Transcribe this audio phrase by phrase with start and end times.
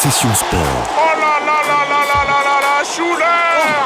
[0.00, 0.60] Session Sport.
[0.96, 3.24] Oh là là là là là là là là Schuler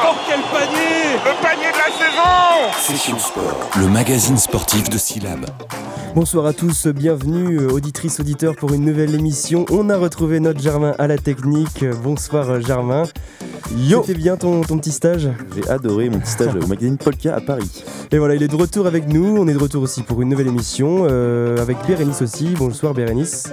[0.04, 3.70] Oh, quel panier Le panier de la saison Session Sport.
[3.80, 5.46] Le magazine sportif de Syllab.
[6.14, 9.64] Bonsoir à tous, bienvenue euh, auditrices, auditeurs pour une nouvelle émission.
[9.70, 11.82] On a retrouvé notre Germain à la technique.
[12.02, 13.04] Bonsoir euh, Germain.
[13.74, 17.34] Yo C'était bien ton, ton petit stage J'ai adoré mon petit stage au magazine Polka
[17.34, 17.84] à Paris.
[18.10, 19.38] Et voilà, il est de retour avec nous.
[19.38, 22.48] On est de retour aussi pour une nouvelle émission euh, avec Bérénice aussi.
[22.58, 23.50] Bonsoir Bérénice.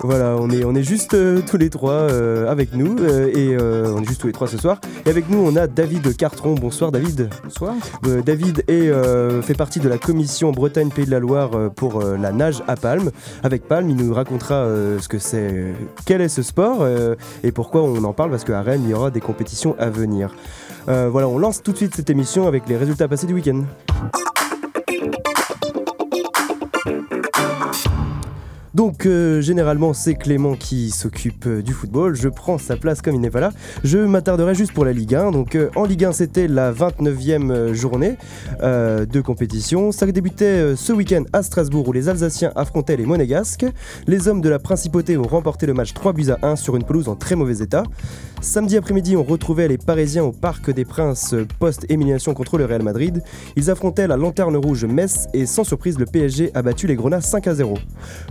[0.00, 3.56] Voilà, on est, on est juste euh, tous les trois euh, avec nous euh, et
[3.58, 4.80] on est juste tous les trois ce soir.
[5.06, 6.54] Et avec nous, on a David Cartron.
[6.54, 7.30] Bonsoir David.
[7.44, 7.74] Bonsoir.
[8.24, 8.90] David est,
[9.42, 13.10] fait partie de la commission Bretagne Pays de la Loire pour la nage à Palme.
[13.42, 14.66] Avec Palme, il nous racontera
[15.00, 16.86] ce que c'est, quel est ce sport
[17.42, 20.34] et pourquoi on en parle parce qu'à Rennes, il y aura des compétitions à venir.
[20.86, 23.62] Voilà, on lance tout de suite cette émission avec les résultats passés du week-end.
[28.78, 33.16] Donc euh, généralement c'est Clément qui s'occupe euh, du football, je prends sa place comme
[33.16, 33.50] il n'est pas là.
[33.82, 35.32] Je m'attarderai juste pour la Ligue 1.
[35.32, 38.16] Donc euh, en Ligue 1 c'était la 29e euh, journée
[38.62, 39.90] de compétition.
[39.90, 43.66] Ça débutait ce week-end à Strasbourg où les Alsaciens affrontaient les Monégasques.
[44.06, 46.84] Les hommes de la Principauté ont remporté le match 3 buts à 1 sur une
[46.84, 47.82] pelouse en très mauvais état.
[48.40, 53.20] Samedi après-midi on retrouvait les Parisiens au Parc des Princes post-élimination contre le Real Madrid.
[53.56, 57.20] Ils affrontaient la Lanterne Rouge Metz et sans surprise le PSG a battu les Grenats
[57.20, 57.74] 5 à 0.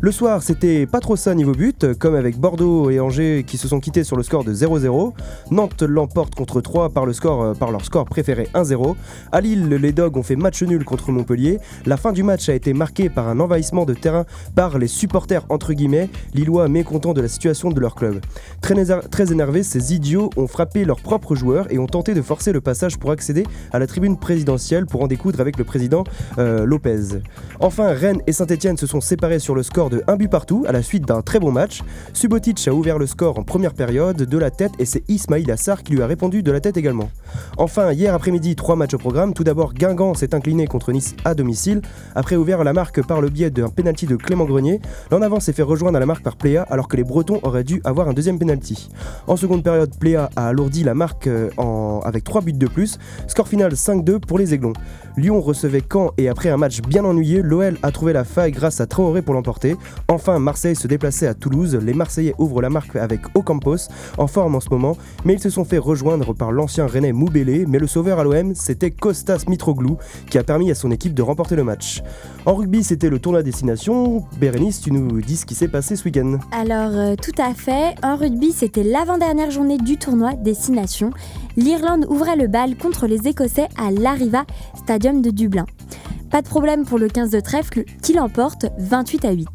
[0.01, 3.67] Le soir, c'était pas trop ça niveau but, comme avec Bordeaux et Angers qui se
[3.67, 5.11] sont quittés sur le score de 0-0.
[5.51, 8.95] Nantes l'emporte contre 3 par, le score, euh, leur score préféré 1-0.
[9.33, 11.59] À Lille, les Dogs ont fait match nul contre Montpellier.
[11.85, 15.45] La fin du match a été marquée par un envahissement de terrain par les supporters
[15.49, 18.21] entre guillemets, lillois mécontents de la situation de leur club.
[18.61, 18.75] Très,
[19.09, 22.61] très énervés, ces idiots ont frappé leurs propres joueurs et ont tenté de forcer le
[22.61, 26.03] passage pour accéder à la tribune présidentielle pour en découdre avec le président
[26.37, 27.19] euh, Lopez.
[27.59, 30.71] Enfin, Rennes et Saint-Etienne se sont séparés sur le score de 1 but partout à
[30.71, 31.81] la suite d'un très bon match.
[32.13, 35.81] Subotic a ouvert le score en première période de la tête et c'est Ismail Assar
[35.81, 37.09] qui lui a répondu de la tête également.
[37.57, 39.33] Enfin, hier après-midi, trois matchs au programme.
[39.33, 41.81] Tout d'abord, Guingamp s'est incliné contre Nice à domicile.
[42.15, 44.79] Après ouvert la marque par le biais d'un penalty de Clément Grenier,
[45.09, 47.63] l'en avant s'est fait rejoindre à la marque par Pléa alors que les Bretons auraient
[47.63, 48.89] dû avoir un deuxième penalty.
[49.25, 52.97] En seconde période, Pléa a alourdi la marque euh, en- avec 3 buts de plus.
[53.27, 54.73] Score final 5-2 pour les Aiglons.
[55.17, 58.79] Lyon recevait Caen et après un match bien ennuyé, l'OL a trouvé la faille grâce
[58.81, 59.75] à Traoré pour l'emporter.
[60.09, 61.75] Enfin, Marseille se déplaçait à Toulouse.
[61.81, 63.87] Les Marseillais ouvrent la marque avec Ocampos,
[64.19, 64.95] en forme en ce moment,
[65.25, 67.65] mais ils se sont fait rejoindre par l'ancien Rennais Moubélé.
[67.67, 69.97] Mais le sauveur à l'OM, c'était Kostas Mitroglou
[70.29, 72.03] qui a permis à son équipe de remporter le match.
[72.45, 74.23] En rugby, c'était le tournoi destination.
[74.39, 76.37] Bérénice, tu nous dis ce qui s'est passé ce week-end.
[76.51, 77.95] Alors, euh, tout à fait.
[78.03, 81.11] En rugby, c'était l'avant-dernière journée du tournoi Destination.
[81.55, 84.45] L'Irlande ouvrait le bal contre les Écossais à l'Arriva
[84.75, 85.65] Stadium de Dublin.
[86.29, 89.47] Pas de problème pour le 15 de trèfle qui l'emporte 28 à 8.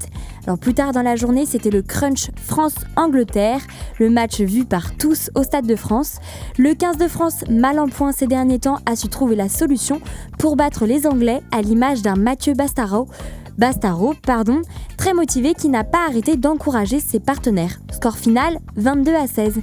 [0.47, 3.60] Alors plus tard dans la journée, c'était le crunch France-Angleterre,
[4.00, 6.16] le match vu par tous au Stade de France.
[6.59, 10.00] Le 15 de France, mal en point ces derniers temps, a su trouver la solution
[10.39, 14.62] pour battre les Anglais à l'image d'un Mathieu Bastaro, pardon,
[14.97, 17.78] très motivé qui n'a pas arrêté d'encourager ses partenaires.
[17.93, 19.60] Score final 22 à 16.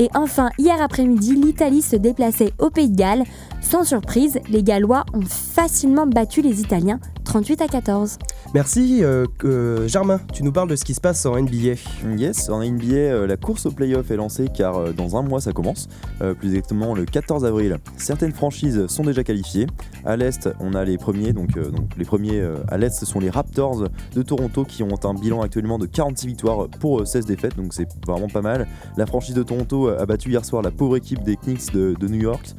[0.00, 3.24] Et enfin, hier après-midi, l'Italie se déplaçait au Pays de Galles.
[3.60, 8.18] Sans surprise, les Gallois ont facilement battu les Italiens 38 à 14.
[8.54, 9.04] Merci.
[9.04, 11.74] euh, euh, Germain, tu nous parles de ce qui se passe en NBA.
[12.16, 15.40] Yes, en NBA, euh, la course au playoff est lancée car euh, dans un mois
[15.40, 15.88] ça commence,
[16.22, 17.76] euh, plus exactement le 14 avril.
[17.96, 19.68] Certaines franchises sont déjà qualifiées.
[20.04, 23.06] À l'Est, on a les premiers, donc, euh, donc les premiers euh, à l'Est, ce
[23.06, 23.84] sont les Raptors
[24.14, 27.72] de Toronto qui ont un bilan actuellement de 46 victoires pour euh, 16 défaites, donc
[27.72, 28.66] c'est vraiment pas mal.
[28.96, 32.08] La franchise de Toronto a battu hier soir la pauvre équipe des Knicks de, de
[32.08, 32.54] New York.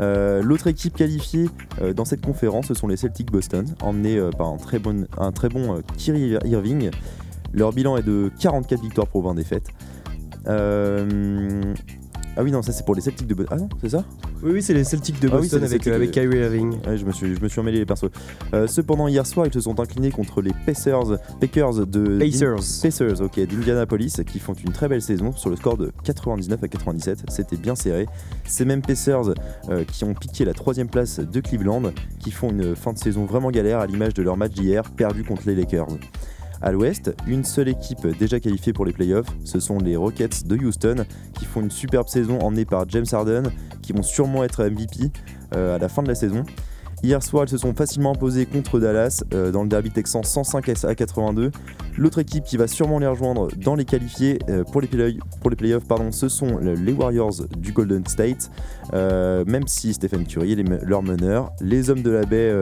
[0.00, 1.48] Euh, L'autre équipe qualifiée
[1.80, 5.06] euh, dans cette conférence, ce sont les Celtics Boston, emmenés euh, par un très bon,
[5.18, 5.32] un
[6.44, 6.90] Irving.
[7.52, 9.68] Leur bilan est de 44 victoires pour 20 défaites.
[12.40, 13.54] Ah oui, non, ça c'est pour les Celtics de Boston.
[13.58, 14.02] Ah non, c'est ça
[14.42, 16.72] Oui, oui, c'est les Celtics de Ah Boston avec, Celtics euh, avec de- Kyrie Irving.
[16.86, 18.08] Ouais, je, me suis, je me suis emmêlé les persos.
[18.54, 22.56] Euh, cependant, hier soir, ils se sont inclinés contre les Pacers, Packers de Pacers.
[22.82, 26.68] Pacers, ok, d'Indianapolis, qui font une très belle saison sur le score de 99 à
[26.68, 27.24] 97.
[27.28, 28.06] C'était bien serré.
[28.46, 29.34] Ces mêmes Pacers
[29.68, 31.82] euh, qui ont piqué la troisième place de Cleveland,
[32.20, 35.24] qui font une fin de saison vraiment galère à l'image de leur match d'hier, perdu
[35.24, 35.88] contre les Lakers.
[36.62, 40.56] À l'ouest, une seule équipe déjà qualifiée pour les playoffs, ce sont les Rockets de
[40.56, 41.06] Houston,
[41.38, 43.44] qui font une superbe saison emmenée par James Harden,
[43.80, 45.10] qui vont sûrement être MVP
[45.54, 46.44] euh, à la fin de la saison.
[47.02, 50.68] Hier soir, ils se sont facilement imposés contre Dallas euh, dans le derby texan 105
[50.84, 51.50] à 82.
[51.96, 55.48] L'autre équipe qui va sûrement les rejoindre dans les qualifiés euh, pour les, play pour
[55.48, 58.50] les playoffs, pardon, ce sont les Warriors du Golden State.
[58.92, 62.52] Euh, même si Stephen Curry est leur meneur, les hommes de la baie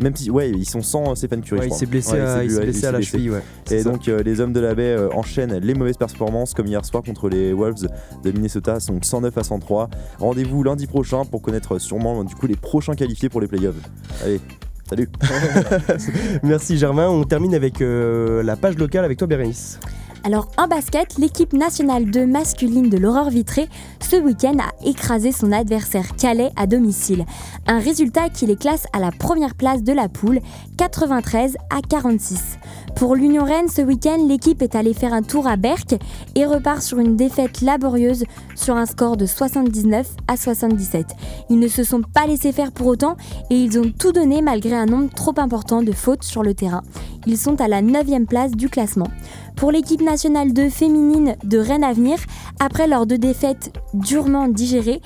[0.00, 1.60] même si, ouais, ils sont sans Stephen Curry.
[1.60, 3.30] Ouais, il s'est blessé, à, blessé à la cheville.
[3.30, 7.02] Ouais, et donc, les hommes de la baie enchaînent les mauvaises performances, comme hier soir
[7.04, 7.88] contre les Wolves
[8.24, 9.88] de Minnesota, sont 109 à 103.
[10.18, 13.63] Rendez-vous lundi prochain pour connaître sûrement du coup les prochains qualifiés pour les playoffs.
[14.22, 14.40] Allez.
[14.88, 15.08] Salut
[16.42, 19.80] Merci Germain, on termine avec euh, la page locale avec toi Bérénice.
[20.24, 23.68] Alors en basket, l'équipe nationale de masculine de l'Aurore Vitré
[24.00, 27.26] ce week-end a écrasé son adversaire Calais à domicile.
[27.66, 30.40] Un résultat qui les classe à la première place de la poule,
[30.78, 32.58] 93 à 46.
[32.96, 35.96] Pour l'Union Rennes, ce week-end, l'équipe est allée faire un tour à Berck
[36.36, 38.24] et repart sur une défaite laborieuse
[38.54, 41.06] sur un score de 79 à 77.
[41.50, 43.16] Ils ne se sont pas laissés faire pour autant
[43.50, 46.82] et ils ont tout donné malgré un nombre trop important de fautes sur le terrain.
[47.26, 49.08] Ils sont à la 9 place du classement.
[49.56, 52.18] Pour l'équipe nationale de féminine de Rennes Avenir,
[52.60, 55.00] après leurs deux défaites durement digérées,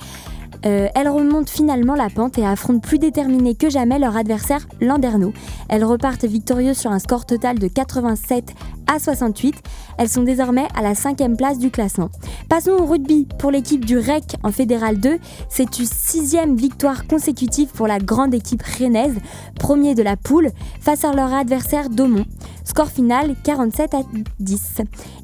[0.65, 5.33] euh, elles remontent finalement la pente et affrontent plus déterminées que jamais leur adversaire Landerneau.
[5.69, 8.53] Elles repartent victorieuses sur un score total de 87
[8.89, 9.55] à 68.
[9.97, 12.09] Elles sont désormais à la cinquième place du classement.
[12.49, 13.27] Passons au rugby.
[13.37, 15.19] Pour l'équipe du REC en Fédéral 2,
[15.49, 19.15] c'est une sixième victoire consécutive pour la grande équipe rennaise,
[19.55, 20.49] premier de la poule,
[20.81, 22.25] face à leur adversaire Daumont.
[22.63, 24.01] Score final 47 à
[24.39, 24.81] 10.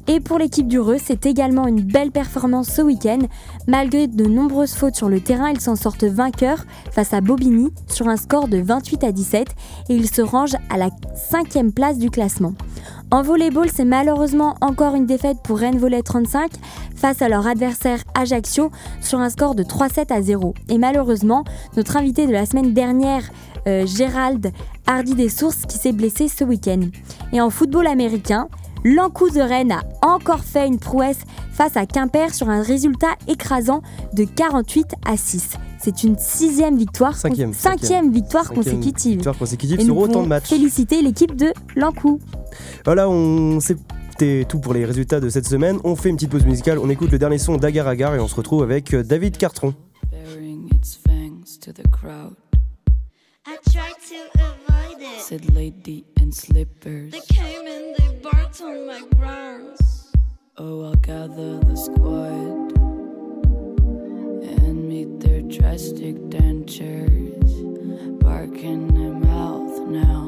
[0.08, 3.20] Et pour l'équipe du Reux, c'est également une belle performance ce week-end.
[3.68, 8.08] Malgré de nombreuses fautes sur le terrain, ils s'en sortent vainqueurs face à Bobigny sur
[8.08, 9.48] un score de 28 à 17
[9.88, 12.54] et ils se rangent à la cinquième place du classement.
[13.12, 16.50] En volleyball, c'est malheureusement encore une défaite pour Rennes Volley 35
[16.96, 18.70] face à leur adversaire Ajaccio
[19.00, 20.54] sur un score de 3-7 à 0.
[20.68, 21.44] Et malheureusement,
[21.76, 23.22] notre invité de la semaine dernière,
[23.68, 24.50] euh, Gérald
[24.88, 26.80] Hardy des Sources, qui s'est blessé ce week-end.
[27.32, 28.48] Et en football américain,
[28.84, 31.18] L'Ancou de Rennes a encore fait une prouesse
[31.52, 33.82] face à Quimper sur un résultat écrasant
[34.12, 35.54] de 48 à 6.
[35.80, 39.14] C'est une sixième victoire, cinquième, victoire consécutive.
[39.14, 40.48] Victoire consécutive sur autant de matchs.
[40.48, 42.20] Féliciter l'équipe de L'Ancou.
[42.84, 45.78] Voilà, on c'était tout pour les résultats de cette semaine.
[45.84, 48.28] On fait une petite pause musicale, on écoute le dernier son d'Agar Agar et on
[48.28, 49.74] se retrouve avec euh, David Cartron.
[53.48, 55.20] I tried to avoid it.
[55.20, 57.12] Said lady in slippers.
[57.12, 60.10] They came and they barked on my grounds.
[60.58, 62.72] Oh, I'll gather the squad
[64.58, 68.18] and meet their drastic dentures.
[68.18, 70.25] Barking their mouth now.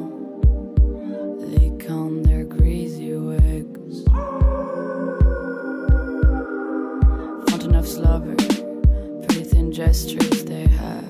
[9.78, 11.06] Gestures they have.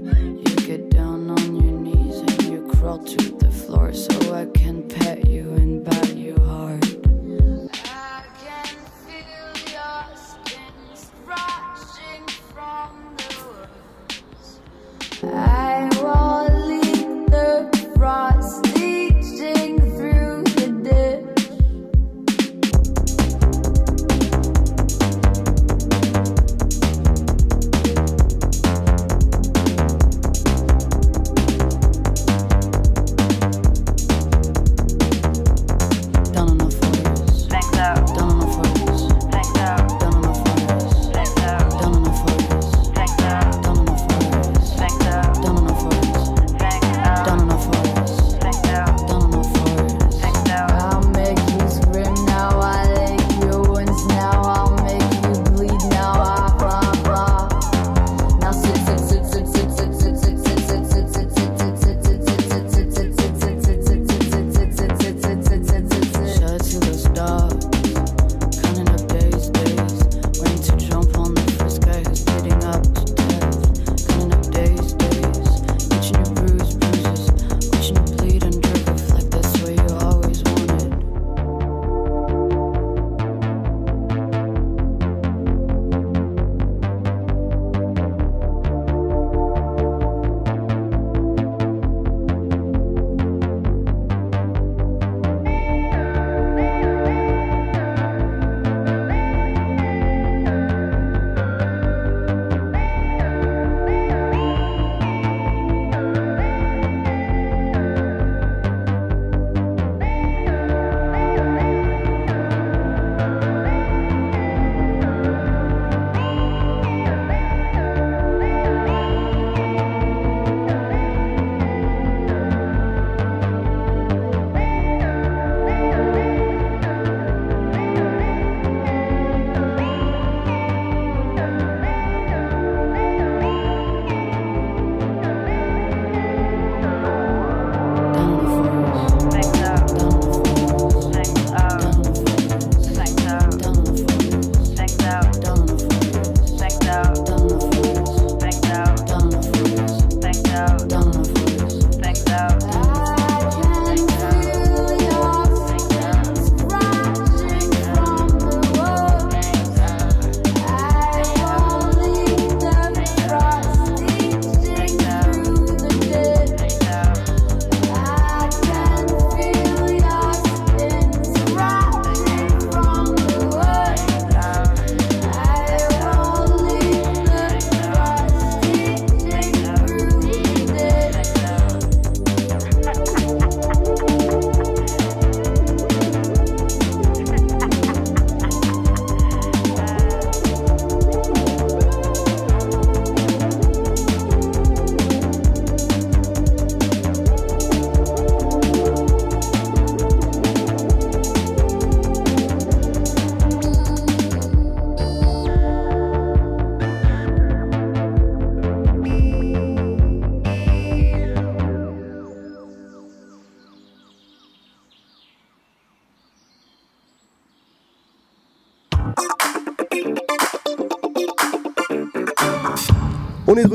[0.00, 4.86] You get down on your knees and you crawl to the floor so I can
[4.88, 5.21] pet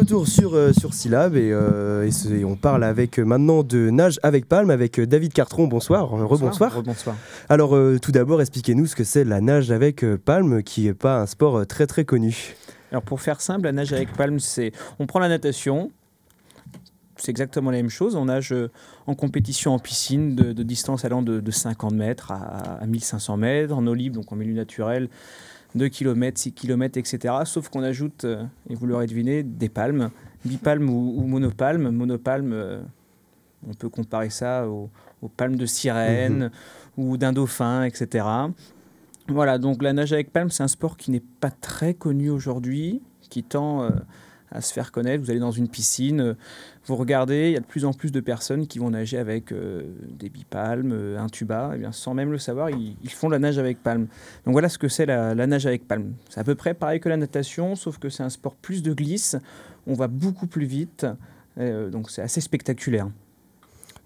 [0.07, 4.21] retour sur, euh, sur Syllab et, euh, et on parle avec euh, maintenant de nage
[4.23, 5.67] avec palme avec euh, David Cartron.
[5.67, 6.73] Bonsoir, rebonsoir.
[6.73, 7.17] Rebonsoir.
[7.49, 11.19] Alors euh, tout d'abord, expliquez-nous ce que c'est la nage avec palme qui n'est pas
[11.19, 12.55] un sport très très connu.
[12.91, 15.91] Alors pour faire simple, la nage avec palme, c'est on prend la natation.
[17.17, 18.15] C'est exactement la même chose.
[18.15, 18.55] On nage
[19.07, 23.35] en compétition en piscine de, de distance allant de, de 50 mètres à, à 1500
[23.35, 25.09] mètres, en eau libre, donc en milieu naturel,
[25.75, 27.33] 2 km, 6 km, etc.
[27.45, 30.09] Sauf qu'on ajoute, euh, et vous l'aurez deviné, des palmes,
[30.45, 31.89] bipalmes ou, ou monopalmes.
[31.89, 32.81] Monopalmes, euh,
[33.67, 34.89] on peut comparer ça aux,
[35.21, 36.51] aux palmes de sirène
[36.97, 38.25] ou d'un dauphin, etc.
[39.27, 43.01] Voilà, donc la nage avec palme, c'est un sport qui n'est pas très connu aujourd'hui,
[43.29, 43.89] qui tend euh,
[44.51, 45.23] à se faire connaître.
[45.23, 46.33] Vous allez dans une piscine, euh,
[46.85, 49.51] vous regardez, il y a de plus en plus de personnes qui vont nager avec
[49.51, 53.39] euh, des bipalmes, euh, un tuba, et bien sans même le savoir, ils, font la
[53.39, 54.07] nage avec palme.
[54.45, 56.13] Donc voilà ce que c'est la, nage avec palme.
[56.29, 58.93] C'est à peu près pareil que la natation, sauf que c'est un sport plus de
[58.93, 59.35] glisse,
[59.85, 61.05] on va beaucoup plus vite,
[61.57, 63.07] donc c'est assez spectaculaire.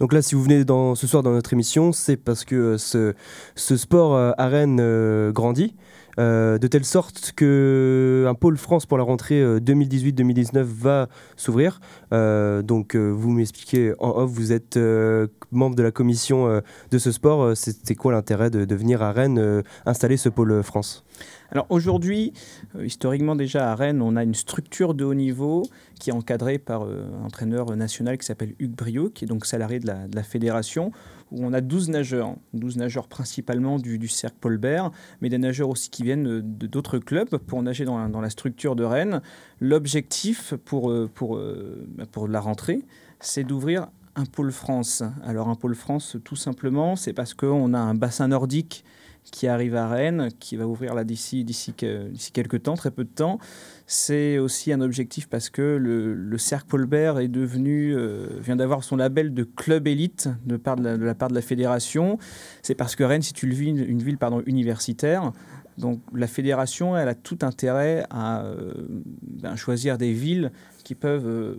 [0.02, 0.66] Donc là, si vous venez
[0.96, 3.14] ce soir dans notre émission, c'est parce que euh,
[3.56, 5.76] ce, sport euh, à Rennes euh, grandit.
[6.18, 11.82] euh, de telle sorte que un pôle France pour la rentrée euh, 2018-2019 va s'ouvrir.
[12.14, 16.62] Euh, donc euh, vous m'expliquez en off, vous êtes euh, membre de la commission euh,
[16.90, 17.44] de ce sport.
[17.44, 21.06] Euh, C'était quoi l'intérêt de, venir à Rennes euh, installer ce pôle France?
[21.52, 22.32] Alors aujourd'hui,
[22.78, 25.64] euh, historiquement déjà à Rennes, on a une structure de haut niveau
[26.00, 29.46] qui est encadrée par euh, un entraîneur national qui s'appelle Hugues Briot, qui est donc
[29.46, 30.94] salarié de la, fédération,
[31.30, 35.38] où on a 12 nageurs, 12 nageurs principalement du, du cercle Paul Bert, mais des
[35.38, 39.22] nageurs aussi qui viennent d'autres clubs pour nager dans la, dans la structure de Rennes.
[39.60, 42.86] L'objectif pour, euh, pour, bah, pour la rentrée,
[43.20, 45.04] c'est d'ouvrir un pôle France.
[45.22, 48.86] Alors un pôle France, tout simplement, c'est parce qu'on a un bassin nordique
[49.32, 52.92] qui arrive à Rennes, qui va ouvrir là d'ici d'ici que- d'ici quelques temps, très
[52.92, 53.40] peu de temps.
[53.86, 58.56] C'est aussi un objectif parce que le, le Cercle Paul Bert est devenu, euh, vient
[58.56, 62.18] d'avoir son label de club élite de, la, part de la fédération.
[62.62, 65.32] C'est parce que Rennes, c'est une ville, une ville pardon, universitaire.
[65.78, 68.74] Donc la fédération, elle a tout intérêt à euh,
[69.22, 70.52] ben, choisir des villes
[70.84, 71.56] qui peuvent, euh,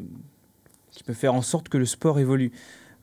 [0.91, 2.53] qui peuvent faire en sorte que le sport évolue.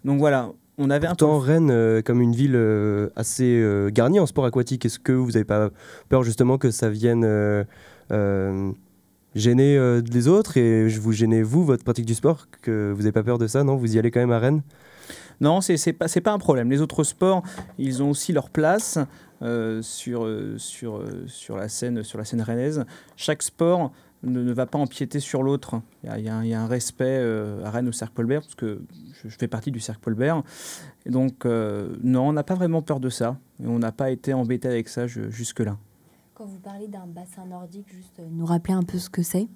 [0.06, 1.26] Donc voilà, on avait un peu...
[1.26, 5.12] Pourtant, Rennes, euh, comme une ville euh, assez euh, garnie en sport aquatique, est-ce que
[5.12, 5.70] vous n'avez pas
[6.08, 8.72] peur justement que ça vienne euh,
[9.36, 13.24] gêner les autres et vous gênez vous, votre pratique du sport Que vous n'avez pas
[13.24, 13.76] peur de ça, non?
[13.76, 14.62] Vous y allez quand même à Rennes?
[15.42, 16.70] Non, c'est c'est pas un problème.
[16.70, 17.44] Les autres sports,
[17.78, 18.98] ils ont aussi leur place
[19.82, 22.84] sur sur sur la scène sur la scène rennaise.
[23.16, 23.92] Chaque sport
[24.24, 25.82] ne, ne va pas empiéter sur l'autre.
[26.04, 28.14] Il y a- y, un- il y a un respect euh, à Rennes au Cercle
[28.16, 28.82] Paul parce que
[29.24, 30.44] je, je fais partie du Cercle Paul.
[31.06, 33.38] Et donc euh, non, on n'a pas vraiment peur de ça.
[33.64, 35.78] Et on n'a pas été embêté avec ça jusque là.
[36.34, 39.48] Quand vous parlez d'un bassin nordique, juste euh, nous rappeler un peu ce que c'est.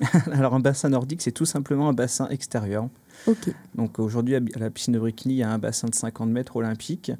[0.32, 2.88] Alors un bassin nordique, c'est tout simplement un bassin extérieur.
[3.26, 3.50] Ok.
[3.74, 6.28] Donc aujourd'hui, à à la piscine de Bricny, il y a un bassin de 50
[6.28, 7.12] mètres olympique.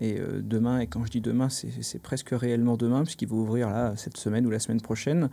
[0.00, 3.68] Et euh, demain, et quand je dis demain, c'est presque réellement demain, puisqu'il va ouvrir
[3.68, 5.28] là, cette semaine ou la semaine prochaine.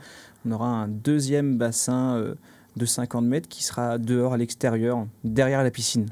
[0.45, 2.35] On aura un deuxième bassin euh,
[2.75, 6.07] de 50 mètres qui sera dehors à l'extérieur, derrière la piscine.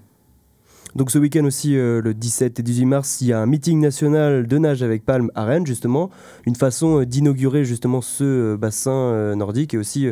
[0.95, 3.81] Donc ce week-end aussi, euh, le 17 et 18 mars, il y a un meeting
[3.81, 6.09] national de nage avec palme à Rennes, justement.
[6.45, 10.07] Une façon d'inaugurer justement ce bassin nordique et aussi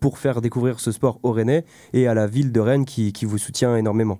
[0.00, 3.38] pour faire découvrir ce sport aux Rennais et à la ville de Rennes qui vous
[3.38, 4.18] soutient énormément.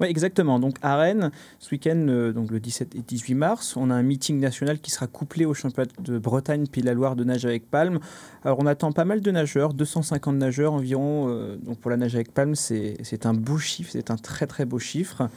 [0.00, 0.58] Oui, exactement.
[0.58, 4.02] Donc à Rennes, ce week-end, euh, donc le 17 et 18 mars, on a un
[4.02, 7.70] meeting national qui sera couplé au championnat de Bretagne de la Loire de nage avec
[7.70, 8.00] palme.
[8.44, 11.28] Alors on attend pas mal de nageurs, 250 nageurs environ.
[11.28, 14.64] euh, donc pour la nage avec palme, c'est un beau chiffre, c'est un très très
[14.64, 15.28] beau chiffre.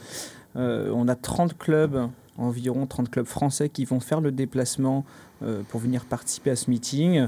[0.56, 5.04] Euh, on a 30 clubs, environ 30 clubs français qui vont faire le déplacement
[5.68, 7.26] pour venir participer à ce meeting.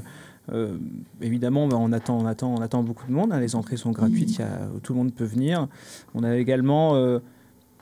[0.51, 0.77] Euh,
[1.21, 3.31] évidemment, ben, on, attend, on, attend, on attend beaucoup de monde.
[3.31, 3.39] hein.
[3.39, 5.67] Les entrées sont gratuites, y a- tout le monde peut venir.
[6.15, 7.19] On a également euh,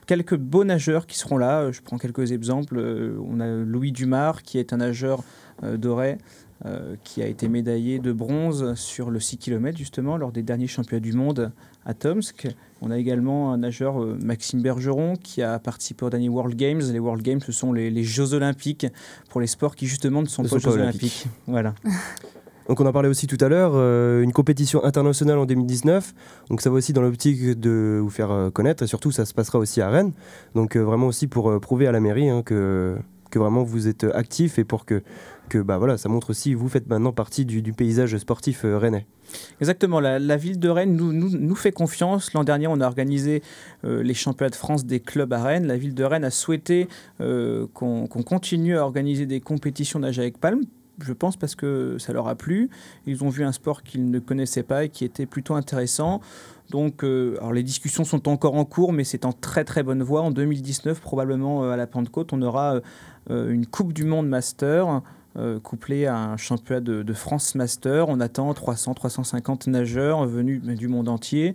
[0.05, 1.71] quelques beaux nageurs qui seront là.
[1.71, 2.77] Je prends quelques exemples.
[2.77, 5.23] Euh, On a Louis Dumar, qui est un nageur
[5.63, 6.17] euh, doré,
[6.65, 10.67] euh, qui a été médaillé de bronze sur le 6 km, justement, lors des derniers
[10.67, 11.51] championnats du monde
[11.85, 12.47] à Tomsk.
[12.81, 16.81] On a également un nageur, euh, Maxime Bergeron, qui a participé aux derniers World Games.
[16.91, 18.87] Les World Games, ce sont les, les Jeux olympiques
[19.29, 21.01] pour les sports qui, justement, ne sont Ne pas sont pas Jeux olympiques.
[21.25, 21.27] olympiques.
[21.47, 21.73] Voilà.
[22.67, 26.13] Donc on en parlait aussi tout à l'heure, euh, une compétition internationale en 2019.
[26.49, 29.33] Donc ça va aussi dans l'optique de vous faire euh, connaître et surtout ça se
[29.33, 30.11] passera aussi à Rennes.
[30.53, 32.97] Donc euh, vraiment aussi pour prouver à la mairie hein, que,
[33.31, 35.01] que vraiment vous êtes actif et pour que,
[35.47, 39.07] que bah, voilà, ça montre aussi vous faites maintenant partie du, paysage sportif rennais.
[39.61, 42.33] Exactement, la, ville de Rennes nous, nous, fait confiance.
[42.33, 43.43] L'an dernier, on a organisé
[43.83, 45.67] les championnats de France des clubs à Rennes.
[45.67, 46.87] La ville de Rennes a souhaité
[47.19, 50.61] qu'on qu'on continue à organiser des compétitions nage avec palme
[50.99, 52.69] je pense parce que ça leur a plu.
[53.05, 56.21] Ils ont vu un sport qu'ils ne connaissaient pas et qui était plutôt intéressant.
[56.69, 60.21] Donc, euh, les discussions sont encore en cours, mais c'est en très très bonne voie.
[60.21, 62.81] En 2019, probablement euh, à la Pentecôte, on aura
[63.29, 65.01] euh, une Coupe du Monde Master.
[65.37, 68.09] Euh, couplée à un championnat de, de France Master.
[68.09, 71.53] On attend 300-350 nageurs venus du monde entier.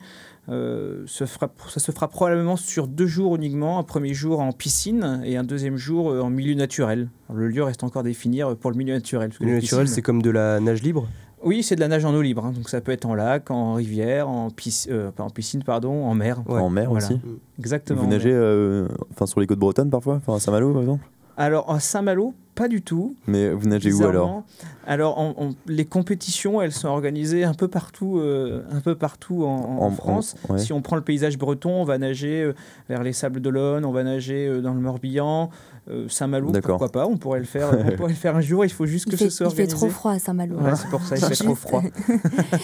[0.49, 3.79] Euh, se fera- ça se fera probablement sur deux jours uniquement.
[3.79, 7.09] Un premier jour en piscine et un deuxième jour euh, en milieu naturel.
[7.29, 9.31] Alors, le lieu reste encore à définir pour le milieu naturel.
[9.41, 11.07] Le les naturel, c'est comme de la nage libre?
[11.45, 12.45] Oui, c'est de la nage en eau libre.
[12.47, 12.53] hein.
[12.53, 16.05] Donc ça peut être en lac, en rivière, en, pisc- euh, pas en piscine, pardon,
[16.05, 16.41] en mer.
[16.49, 16.61] Ouais.
[16.61, 17.05] En mer Voilà.
[17.07, 17.21] aussi.
[17.59, 18.01] Exactement.
[18.03, 20.17] Vous nagez euh, enfin, sur les côtes bretonnes parfois?
[20.17, 21.09] Enfin à Saint-Malo par exemple?
[21.37, 23.16] Alors à Saint-Malo, pas du tout.
[23.26, 24.43] Mais vous nagez où alors?
[24.86, 29.45] Alors, on- on- les compétitions, elles sont organisées un peu partout, euh, un peu partout
[29.45, 30.34] en, en En- en- France.
[30.49, 30.58] ouais.
[30.58, 32.52] Si on prend le paysage breton, on va nager euh,
[32.88, 35.50] vers les Sables d'Olonne, on va nager euh, dans le Morbihan,
[35.88, 37.71] euh, Saint-Malo, pourquoi pas On pourrait le faire.
[37.73, 38.65] on pourrait le faire un jour.
[38.65, 39.76] Il faut juste que Il fait, ce soit il fait organisé.
[39.76, 40.56] trop froid à Saint-Malo.
[40.56, 41.82] Ouais, c'est pour ça, il fait trop froid.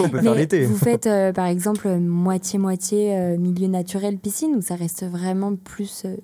[0.00, 0.64] On peut Mais faire l'été.
[0.66, 6.02] Vous faites euh, par exemple moitié-moitié euh, milieu naturel piscine ou ça reste vraiment plus
[6.04, 6.16] euh,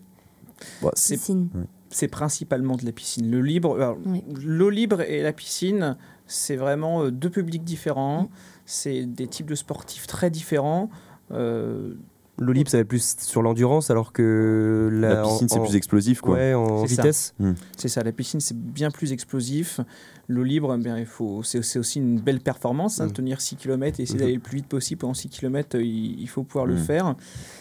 [0.83, 1.48] Bah, c'est- piscine?
[1.94, 3.30] C'est principalement de la piscine.
[3.30, 4.22] Le libre, Oui.
[4.44, 8.28] l'eau libre et la piscine, c'est vraiment euh, deux publics différents.
[8.66, 10.90] C'est des types de sportifs très différents.
[11.33, 11.94] Euh,
[12.37, 16.20] L'eau libre, ça va plus sur l'endurance, alors que la, La piscine, c'est plus explosif
[16.20, 16.35] quoi.
[16.35, 17.33] Ouais, en vitesse.
[17.76, 19.78] c'est ça, la piscine c'est bien plus explosif.
[20.26, 23.00] L'eau libre, eh bien, il faut, c'est, c'est aussi une belle performance.
[23.00, 23.12] hein, Mm.
[23.12, 24.20] Tenir 6 km et essayer Mhm.
[24.24, 26.78] d'aller le plus vite possible pendant 6 km, il, il faut pouvoir le Mm.
[26.78, 27.14] faire.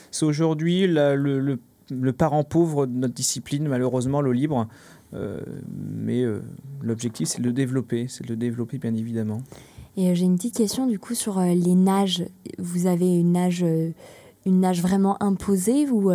[0.10, 4.68] C'est aujourd'hui le, le- le parent pauvre de notre discipline, malheureusement, l'eau libre.
[5.14, 6.42] Euh, mais euh,
[6.82, 8.08] l'objectif, c'est de le développer.
[8.08, 9.42] C'est de le développer, bien évidemment.
[9.96, 12.26] Et euh, j'ai une petite question du coup sur les nages.
[12.58, 13.66] Vous avez une nage,
[14.46, 16.12] une nage vraiment imposée ou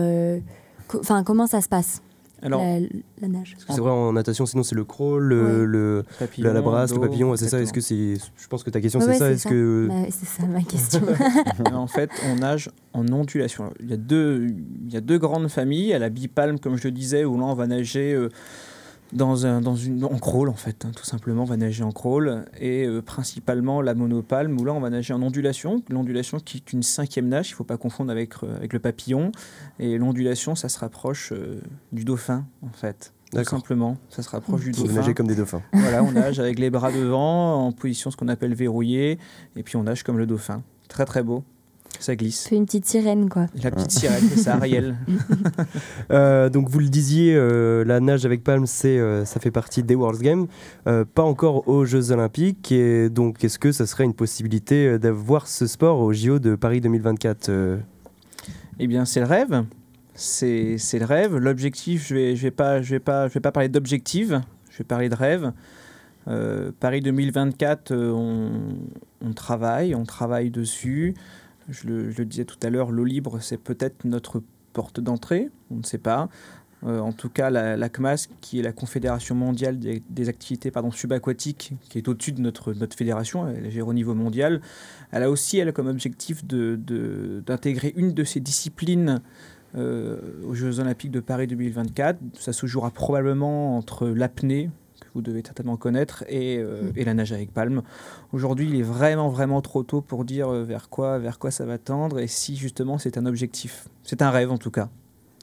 [0.94, 2.02] enfin comment ça se passe?
[2.42, 2.78] Alors, la,
[3.22, 5.66] la nage c'est vrai, en natation, sinon, c'est le crawl, le, Ouais.
[5.66, 7.34] le- papillon, la, la brasse, le papillon.
[7.36, 8.14] C'est ça Est-ce que c'est.
[8.36, 9.26] Je pense que ta question, Ouais, c'est ouais, ça.
[9.26, 9.50] c'est Est-ce ça.
[9.50, 9.86] que.
[9.88, 11.00] Bah oui, c'est ça ma question.
[11.74, 13.72] en fait, on nage en ondulation.
[13.80, 14.46] Il y a deux,
[14.86, 15.82] il y a deux grandes familles.
[15.84, 18.28] Il y a la bipalme, comme je le disais, où là, on va nager euh,
[19.12, 21.42] dans un, dans une, en crawl, en fait, hein, tout simplement.
[21.42, 22.44] On va nager en crawl.
[22.60, 25.82] Et euh, principalement la monopalme, où là, on va nager en ondulation.
[25.88, 28.78] L'ondulation qui est une cinquième nage, il ne faut pas confondre avec, euh, avec le
[28.78, 29.32] papillon.
[29.78, 31.60] Et l'ondulation, ça se rapproche euh,
[31.92, 33.12] du dauphin, en fait.
[33.30, 35.00] Tout simplement, ça se rapproche du Vous dauphin.
[35.00, 35.60] nagez comme des dauphins.
[35.74, 39.18] Voilà, on nage avec les bras devant, en position ce qu'on appelle verrouillée,
[39.54, 40.62] et puis on nage comme le dauphin.
[40.88, 41.44] Très très beau,
[41.98, 42.46] ça glisse.
[42.48, 43.46] C'est une petite sirène quoi.
[43.62, 44.96] La petite sirène, c'est ça, Ariel.
[46.10, 49.82] Euh, donc vous le disiez, euh, la nage avec palme, c'est, euh, ça fait partie
[49.82, 50.46] des World Games,
[50.86, 52.72] euh, pas encore aux Jeux Olympiques.
[52.72, 56.80] Et donc est-ce que ça serait une possibilité d'avoir ce sport au JO de Paris
[56.80, 57.76] 2024 euh,
[58.78, 59.64] Eh bien, c'est le rêve.
[60.14, 61.36] C'est c'est le rêve.
[61.36, 64.32] L'objectif, je vais, je vais pas, je vais pas, je vais pas parler d'objectif.
[64.70, 65.52] Je vais parler de rêve.
[66.28, 68.50] Euh, Paris 2024, euh, on,
[69.24, 71.14] on travaille, on travaille dessus.
[71.68, 75.50] Je le, disais tout à l'heure, l'eau libre, c'est peut-être notre porte d'entrée.
[75.70, 76.28] On ne sait pas.
[76.84, 80.90] Euh, en tout cas, la, la CMAS, qui est la Confédération mondiale des, activités pardon,
[80.92, 84.60] subaquatiques, qui est au-dessus de notre, notre fédération, elle gère au niveau mondial,
[85.10, 89.20] elle a aussi elle, comme objectif de- de- d'intégrer une de ces disciplines
[89.74, 92.18] euh, aux Jeux Olympiques de Paris 2024.
[92.38, 94.70] Ça se jouera probablement entre l'apnée,
[95.18, 97.82] vous devez certainement connaître, et, euh, et la nage avec palme.
[98.32, 101.64] Aujourd'hui, il est vraiment, vraiment trop tôt pour dire euh, vers quoi, vers quoi ça
[101.66, 103.88] va tendre et si justement c'est un objectif.
[104.04, 104.88] C'est un rêve en tout cas.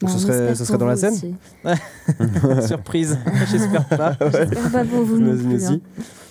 [0.01, 1.35] Donc ce On serait- ce serait dans la aussi.
[2.67, 3.17] Surprise,
[3.51, 4.17] j'espère pas.
[4.31, 5.65] J'espère pas pour vous non plus, aussi.
[5.65, 5.79] hein.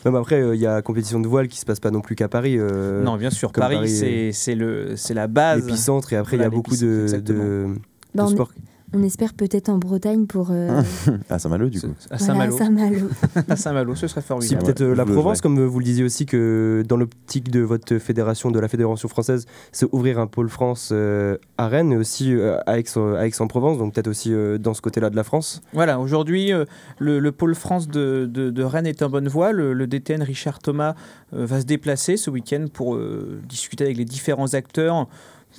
[0.04, 2.00] Non, mais après, euh, il y a compétition de voile qui se passe pas non
[2.00, 2.56] plus qu'à Paris.
[2.58, 5.60] euh, non, bien sûr, Paris, Paris, c'est c'est le- c'est la base.
[5.64, 7.74] l'épicentre et après il y a Voilà, beaucoup de, de,
[8.14, 8.52] Bah, sports.
[8.94, 10.82] On espère peut-être en Bretagne pour euh,
[11.30, 11.88] À Saint-Malo du coup.
[12.10, 12.56] À voilà, Saint-Malo.
[12.56, 13.08] Saint-Malo.
[13.48, 14.62] À Saint-Malo, ce serait Si formidable.
[14.64, 18.50] peut-être euh, la Provence, comme vous le disiez aussi, que dans l'optique de votre fédération,
[18.50, 22.58] de la fédération française, c'est ouvrir un pôle France euh, à Rennes et aussi euh,
[22.66, 25.60] à Aix- à Aix-en-Provence, donc peut-être aussi euh, dans ce côté-là de la France.
[25.72, 26.64] Voilà, aujourd'hui, euh,
[26.98, 29.52] le, le pôle France de, de- de Rennes est en bonne voie.
[29.52, 30.94] Le, le DTN Richard Thomas
[31.34, 35.08] euh, va se déplacer ce week-end pour euh, discuter avec les différents acteurs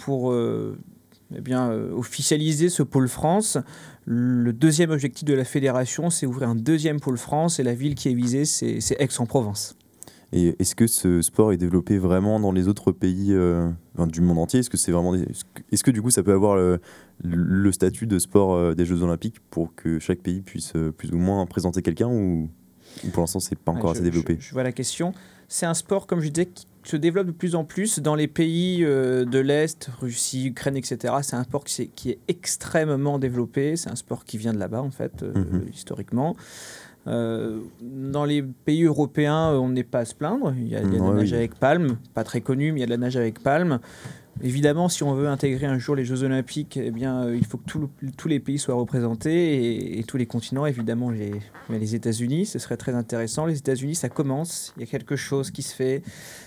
[0.04, 0.78] pour euh,
[1.38, 3.58] eh bien, euh, officialiser ce pôle France.
[4.06, 7.96] Le deuxième objectif de la fédération, c'est ouvrir un deuxième pôle France et la ville
[7.96, 9.76] qui est visée, c'est Aix-en-Provence.
[10.34, 14.22] Et est-ce que ce sport est développé vraiment dans les autres pays euh, enfin, du
[14.22, 14.60] monde entier?
[14.60, 15.26] Est-ce que c'est vraiment des-
[15.72, 16.80] est-ce que- du coup ça peut avoir le,
[17.24, 21.12] le statut de sport euh, des Jeux Olympiques pour que chaque pays puisse euh, plus
[21.12, 22.50] ou moins présenter quelqu'un ou,
[23.06, 24.36] ou pour l'instant c'est pas encore Ouais, assez développé?
[24.40, 25.14] Je, je vois la question.
[25.48, 28.28] C'est un sport, comme je disais, qui se développe de plus en plus dans les
[28.28, 31.16] pays euh, de l'Est, Russie, Ukraine, etc.
[31.24, 33.76] C'est un sport qui, est- qui est extrêmement développé.
[33.76, 35.66] C'est un sport qui vient de là-bas, en fait, euh, Mhm.
[35.74, 36.36] historiquement.
[37.08, 40.54] Euh, dans les pays européens, on n'est pas à se plaindre.
[40.58, 41.38] Il y a, il y a de Ouais, la nage oui.
[41.38, 43.80] avec palme, pas très connu, mais il y a de la nage avec palme.
[44.44, 47.72] Évidemment, si on veut intégrer un jour les Jeux Olympiques, eh euh, il faut que
[48.18, 51.32] tous les pays soient représentés et, tous les continents, évidemment, les,
[51.70, 53.46] les États-Unis, ce serait très intéressant.
[53.46, 56.04] Les États-Unis, ça commence, il y a quelque chose qui se fait.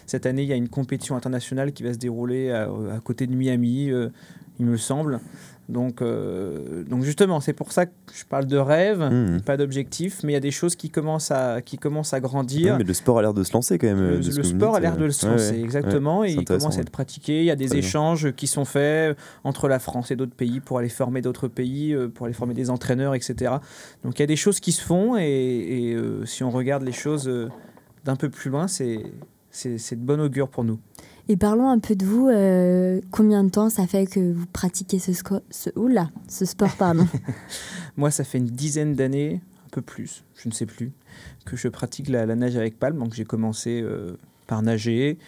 [0.07, 3.27] Cette année, il y a une compétition internationale qui va se dérouler à, à côté
[3.27, 4.11] de Miami, euh,
[4.59, 5.21] il me semble.
[5.69, 9.43] Donc, euh, donc justement, c'est pour ça que je parle de rêve, Mhm.
[9.43, 12.73] pas d'objectif, mais il y a des choses qui commencent à, qui commencent à grandir.
[12.73, 14.17] Ouais, mais le sport a l'air de se lancer quand même.
[14.17, 16.81] Le, sport a l'air de euh, se lancer, ouais, exactement, ouais, et il commence à
[16.81, 17.41] être pratiqué.
[17.41, 20.79] Il y a des échanges qui sont faits entre la France et d'autres pays pour
[20.79, 23.57] aller former d'autres pays, euh, pour aller former des entraîneurs, etc.
[24.05, 26.83] Donc il y a des choses qui se font, et, et, euh, si on regarde
[26.83, 27.31] les choses
[28.07, 29.03] d'un peu plus loin, c'est
[29.61, 30.79] de bon augure pour nous.
[31.29, 32.29] Et parlons un peu de vous.
[32.29, 35.13] euh, combien de temps ça fait que vous pratiquez ce,
[35.51, 37.07] ce, oula, ce sport pardon
[37.97, 40.93] Moi, ça fait une dizaine d'années, un peu plus, je ne sais plus,
[41.45, 42.99] que je pratique la, nage avec palme.
[42.99, 45.19] Donc j'ai commencé euh, par nager.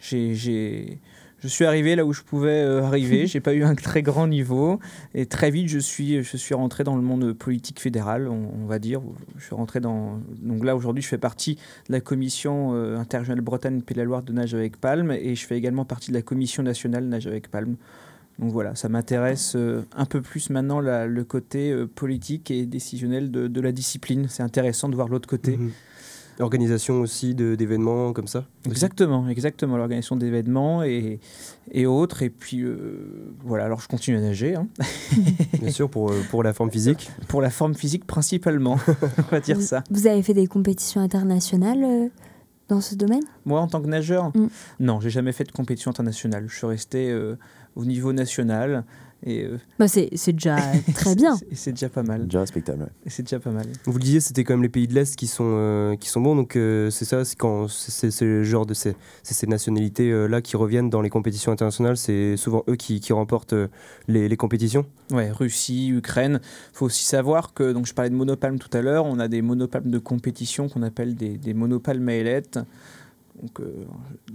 [0.00, 0.98] J'ai-
[1.44, 3.26] je suis arrivé là où je pouvais euh, arriver.
[3.28, 4.80] J'ai pas eu un très grand niveau.
[5.14, 8.66] Et très vite, je suis, je suis rentré dans le monde politique fédéral, on, on
[8.66, 9.00] va dire.
[9.38, 10.18] Je suis rentré dans.
[10.42, 11.54] Donc là, aujourd'hui, je fais partie
[11.88, 15.12] de la commission euh, interrégionale Bretagne Pays de la Loire de nage avec palme.
[15.12, 17.76] Et je fais également partie de la commission nationale nage avec palme.
[18.40, 22.66] Donc voilà, ça m'intéresse euh, un peu plus maintenant la- le côté euh, politique et
[22.66, 24.26] décisionnel de, de la discipline.
[24.28, 25.56] C'est intéressant de voir l'autre côté.
[25.56, 25.70] Mhm.
[26.40, 28.70] Organisation aussi de- d'événements comme ça aussi.
[28.70, 29.76] Exactement, exactement.
[29.76, 31.20] L'organisation d'événements et,
[31.70, 32.22] et autres.
[32.22, 34.66] Et puis euh, voilà, alors je continue à nager, hein,
[35.60, 37.10] Bien sûr, pour, euh, pour la forme physique.
[37.28, 38.78] pour la forme physique principalement,
[39.18, 39.84] on va dire vous, ça.
[39.90, 42.08] vous avez fait des compétitions internationales euh,
[42.68, 43.22] dans ce domaine?
[43.44, 44.48] Moi, en tant que nageur, Mm.
[44.80, 46.44] non, j'ai jamais fait de compétition internationale.
[46.48, 47.36] Je suis resté euh,
[47.76, 48.84] au niveau national.
[49.26, 50.56] Et euh, bah, C'est c'est déjà
[50.94, 51.34] très bien.
[51.36, 52.24] c'est- c'est déjà pas mal.
[52.24, 52.82] Déjà respectable.
[52.82, 52.88] ouais.
[53.06, 53.64] Et C'est déjà pas mal.
[53.86, 56.20] Vous le disiez, c'était quand même les pays de l'Est qui sont, euh, qui sont
[56.20, 59.32] bons, donc euh, c'est ça, c'est quand c'est- c'est c'est le genre de ces, c'est
[59.34, 63.68] ces nationalités-là qui reviennent dans les compétitions internationales, c'est souvent eux qui, qui remportent euh,
[64.08, 64.84] les, les compétitions.
[65.10, 66.40] Ouais, Russie, Ukraine.
[66.42, 69.28] Il faut aussi savoir que, donc je parlais de monopalmes tout à l'heure, on a
[69.28, 72.58] des monopalmes de compétition qu'on appelle des, des monopalmes à ailettes.
[73.42, 73.64] Donc, euh,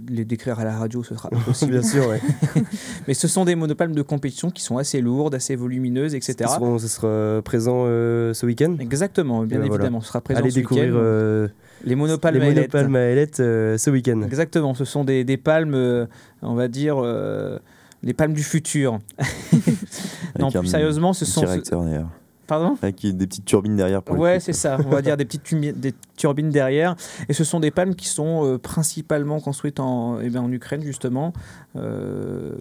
[0.08, 1.72] les décrire à la radio, ce sera impossible.
[1.72, 2.20] Bien sûr, ouais.
[3.08, 6.34] Mais ce sont des monopalmes de compétition qui sont assez lourdes, assez volumineuses, etc.
[6.78, 8.76] Ce sera présent euh, ce week-end?
[8.78, 9.84] Exactement, bien ben voilà.
[9.84, 10.00] évidemment.
[10.02, 10.98] Ce sera présent Allez ce découvrir week-end.
[10.98, 11.48] euh,
[11.84, 12.72] les monopalmes les à ailettes.
[12.74, 14.20] monopalmes à ailettes euh, ce week-end.
[14.22, 16.04] Exactement, ce sont des, des palmes, euh,
[16.42, 17.58] on va dire, euh,
[18.02, 18.98] les palmes du futur.
[20.38, 21.40] non, plus un- sérieusement, ce sont...
[22.50, 24.76] Pardon Avec des petites turbines derrière pour Ouais, c'est ça.
[24.84, 26.96] On va dire des petites des turbines derrière.
[27.28, 30.82] Et ce sont des palmes qui sont euh, principalement construites en, eh ben, en Ukraine,
[30.82, 31.32] justement.
[31.76, 32.56] Euh,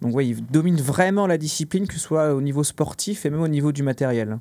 [0.00, 3.42] donc, ouais, ils dominent vraiment la discipline, que ce soit au niveau sportif et même
[3.42, 4.38] au niveau du matériel.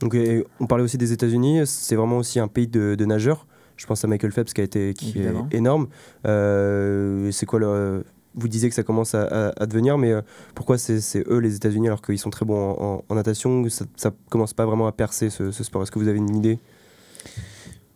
[0.00, 0.16] Donc,
[0.58, 3.46] on parlait aussi des États-Unis, c'est vraiment aussi un pays de, de nageurs.
[3.76, 5.48] Je pense à Michael Phelps qui, a été, qui Évidemment.
[5.50, 5.88] est énorme.
[6.26, 8.04] Euh, c'est quoi le.
[8.34, 10.22] Vous disiez que ça commence à, devenir, mais euh,
[10.54, 13.84] pourquoi c'est eux les États-Unis alors qu'ils sont très bons en, en- en natation ça,
[13.96, 15.82] ça commence pas vraiment à percer ce, ce sport?
[15.82, 16.58] Est-ce que vous avez une idée?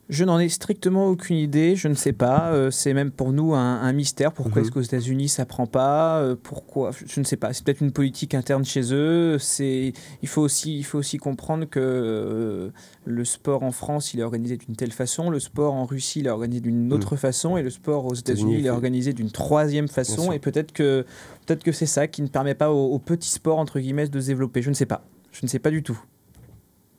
[0.08, 2.52] Je n'en ai strictement aucune idée, je ne sais pas.
[2.52, 4.30] Euh, c'est même pour nous un, un mystère.
[4.32, 4.62] Pourquoi Mhm.
[4.62, 7.52] est-ce qu'aux États-Unis ça prend pas Euh, Pourquoi je, ne sais pas.
[7.52, 9.36] C'est peut-être une politique interne chez eux.
[9.40, 9.92] C'est
[10.22, 12.70] il faut aussi il faut aussi comprendre que euh,
[13.04, 16.26] le sport en France il est organisé d'une telle façon, le sport en Russie il
[16.28, 19.88] est organisé d'une autre façon et le sport aux États-Unis il est organisé d'une troisième
[19.88, 20.30] façon.
[20.30, 21.04] Et peut-être que
[21.46, 24.20] peut-être que c'est ça qui ne permet pas aux, aux petits sports entre guillemets de
[24.20, 24.62] se développer.
[24.62, 25.04] Je ne sais pas.
[25.32, 25.98] Je ne sais pas du tout.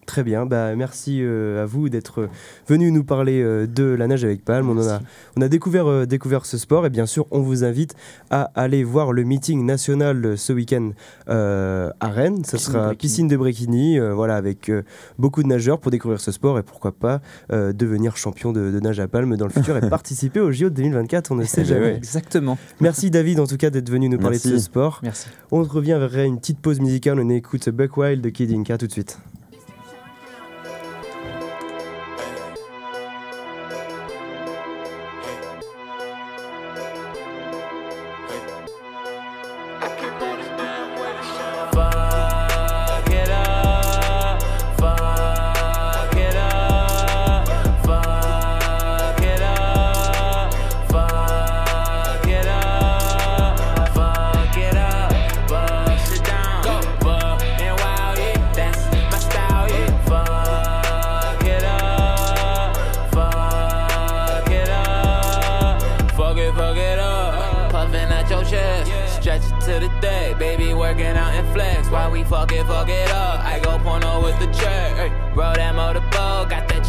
[0.08, 2.30] Très bien, bah, merci euh, à vous d'être
[2.68, 4.70] venu nous parler euh, de la nage avec palme.
[4.70, 5.02] On, en a,
[5.36, 7.94] on a découvert, euh, découvert ce sport et bien sûr, on vous invite
[8.30, 10.92] à aller voir le meeting national euh, ce week-end
[11.28, 12.42] euh, à Rennes.
[12.42, 12.96] De sera Bréquigny.
[12.98, 14.84] piscine de Bréquigny, euh, voilà, avec euh,
[15.20, 17.20] beaucoup de nageurs pour découvrir ce sport et pourquoi pas
[17.52, 20.70] euh, devenir champion de, de nage à palme dans le futur et participer au JO
[20.70, 21.32] de 2024.
[21.34, 21.82] On ne sait Eh jamais.
[21.82, 21.96] ouais.
[21.98, 22.58] Exactement.
[22.80, 25.02] Merci David en tout cas d'être venu nous parler de ce sport.
[25.04, 25.28] Merci.
[25.52, 27.20] On revient vers une petite pause musicale.
[27.20, 29.20] On écoute Buck Wild de Kid Inca tout de suite.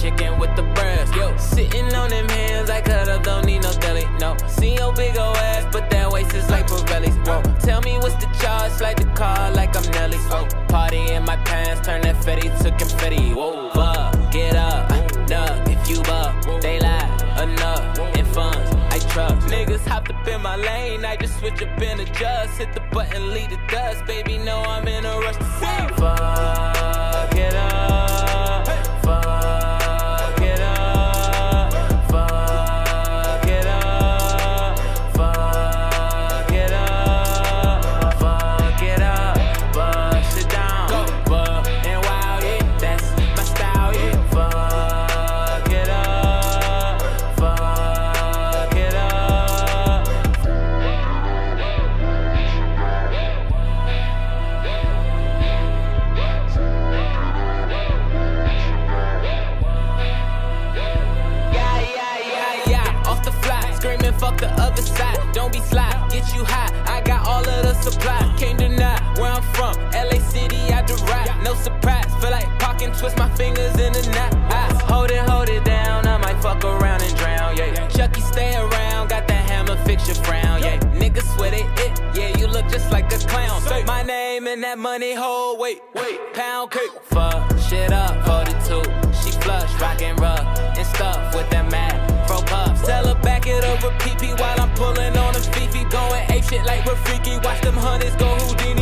[0.00, 1.14] Chicken with the breast.
[1.14, 4.06] Yo, sitting on them hands, I cut up, don't need no deli.
[4.20, 7.16] No, see your big ol' ass, but that waist is like Pirelli's.
[7.28, 10.18] Whoa, tell me what's the charge, like the car, like I'm Nelly.
[10.30, 13.32] Oh, party in my pants, turn that fetty to confetti.
[13.34, 14.88] Whoa, fuck, get up,
[15.28, 18.70] nug, if you buck, they lie, enough, in funds.
[19.48, 22.58] Niggas hopped up in my lane, I just switch up and adjust.
[22.58, 25.94] Hit the button, lead the dust, baby, know I'm in a rush to see.
[25.96, 27.87] Fuck it up,
[72.98, 74.34] twist my fingers in the knot.
[74.90, 76.06] Hold it, hold it down.
[76.06, 77.56] I might fuck around and drown.
[77.56, 79.08] Yeah, Chucky, stay around.
[79.08, 80.60] Got that hammer, fix your frown.
[80.60, 81.92] Yeah, niggas swear they it.
[82.14, 83.60] Yeah, you look just like a clown.
[83.62, 85.56] Say my name in that money hole.
[85.58, 86.90] Wait, wait, pound cake.
[87.02, 88.82] Fuck shit up, 42.
[89.22, 92.82] She flush, rockin' rough and stuff with that mad fro puffs.
[92.84, 95.84] Tell her back it over PP while I'm pulling on a Fifi.
[95.84, 97.38] Going ape shit like we're freaky.
[97.44, 98.77] Watch them hunters go Houdini.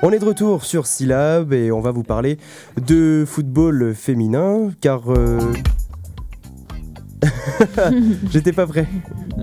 [0.00, 2.38] On est de retour sur Syllab et on va vous parler
[2.80, 5.38] de football féminin car euh,
[8.30, 8.86] j'étais pas prêt.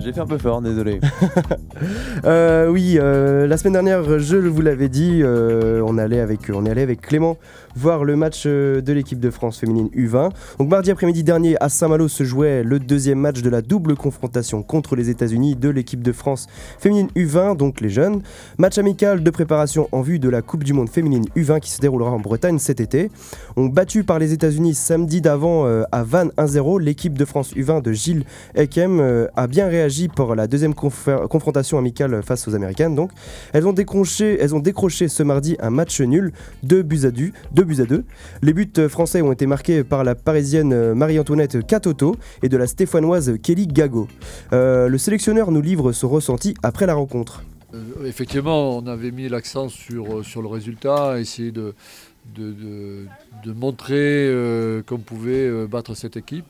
[0.08, 1.02] J'ai fait un peu fort, désolé.
[2.26, 6.70] Euh, oui, euh, la semaine dernière, je vous l'avais dit, euh, on, allait avec, est
[6.70, 7.38] allé avec Clément
[7.76, 10.32] voir le match de l'équipe de France féminine U20.
[10.58, 14.64] Donc mardi après-midi dernier, à Saint-Malo se jouait le deuxième match de la double confrontation
[14.64, 16.48] contre les États-Unis de l'équipe de France
[16.80, 18.24] féminine U20, donc les jeunes.
[18.58, 21.80] Match amical de préparation en vue de la Coupe du Monde féminine U20 qui se
[21.80, 23.12] déroulera en Bretagne cet été.
[23.56, 27.92] On battu par les États-Unis samedi d'avant à Vannes 1-0, l'équipe de France U20 de
[27.92, 28.24] Gilles
[28.58, 32.94] euh, a bien réagi pour la deuxième confrontation amicale face aux Américaines.
[32.96, 33.10] Donc,
[33.54, 36.32] elles ont décroché, elles ont décroché ce mardi un match nul,
[36.64, 38.04] 2 buts à 2, deux buts à deux.
[38.44, 43.34] Les buts français ont été marqués par la parisienne Marie-Antoinette Catoto et de la stéphanoise
[43.42, 44.08] Kelly Gago.
[44.54, 47.44] Euh, le sélectionneur nous livre son ressenti après la rencontre.
[47.74, 51.74] Euh, effectivement, on avait mis l'accent sur, euh, sur le résultat, essayer de,
[52.36, 54.30] de, de- montrer
[54.86, 56.46] qu'on pouvait battre cette équipe.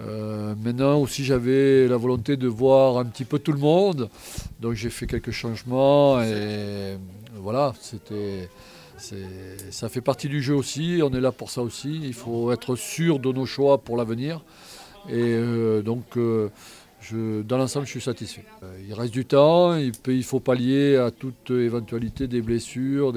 [0.00, 4.08] Euh, maintenant aussi, j'avais la volonté de voir un petit peu tout le monde,
[4.60, 6.96] donc j'ai fait quelques changements et
[7.36, 8.48] voilà, c'était.
[9.70, 12.00] Ça fait partie du jeu aussi, on est là pour ça aussi.
[12.02, 14.42] Il faut être sûr de nos choix pour l'avenir.
[15.08, 16.48] Et euh, donc, euh,
[17.12, 18.44] dans l'ensemble, je suis satisfait.
[18.86, 23.12] Il reste du temps, il, faut pallier à toute éventualité des blessures.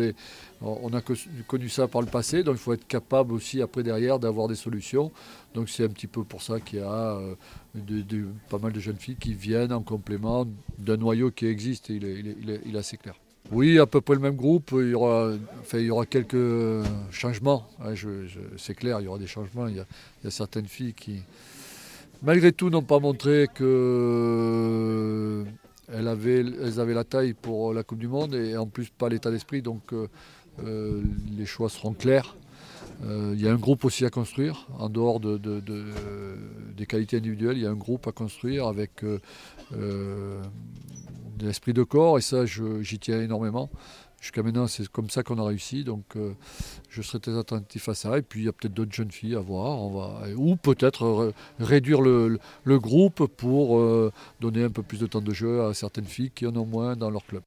[0.61, 1.15] On a co-
[1.47, 4.55] connu ça par le passé, donc il faut être capable aussi après derrière d'avoir des
[4.55, 5.11] solutions.
[5.53, 7.35] Donc c'est un petit peu pour ça qu'il y a euh,
[8.49, 12.49] pas mal de jeunes filles qui viennent en complément d'un noyau qui existe et il
[12.49, 13.15] est, assez clair.
[13.51, 14.71] Oui, à peu près le même groupe.
[14.73, 17.67] Il y aura, enfin, il y aura quelques changements.
[17.83, 17.93] hein,
[18.57, 19.67] c'est clair, il y aura des changements.
[19.67, 21.21] Il y a, certaines filles qui,
[22.21, 25.45] malgré tout, n'ont pas montré que
[25.93, 29.09] elles avaient, elles avaient la taille pour la Coupe du Monde et en plus pas
[29.09, 29.61] l'état d'esprit.
[29.61, 30.07] Donc euh,
[30.63, 31.01] euh,
[31.37, 32.35] les choix seront clairs.
[33.03, 35.85] Euh, il y a un groupe aussi à construire, en dehors de, de- de-
[36.75, 39.19] des qualités individuelles, il y a un groupe à construire avec euh,
[39.73, 40.41] euh,
[41.37, 43.69] de l'esprit de corps, et ça j'y tiens énormément.
[44.21, 45.83] jusqu'à maintenant, c'est comme ça qu'on a réussi.
[45.83, 46.15] Donc,
[46.89, 48.19] je serai très attentif à ça.
[48.19, 49.79] Et puis, il y a peut-être d'autres jeunes filles à voir.
[49.79, 53.81] On va, ou peut-être réduire le, groupe pour
[54.39, 56.95] donner un peu plus de temps de jeu à certaines filles qui en ont moins
[56.95, 57.41] dans leur club.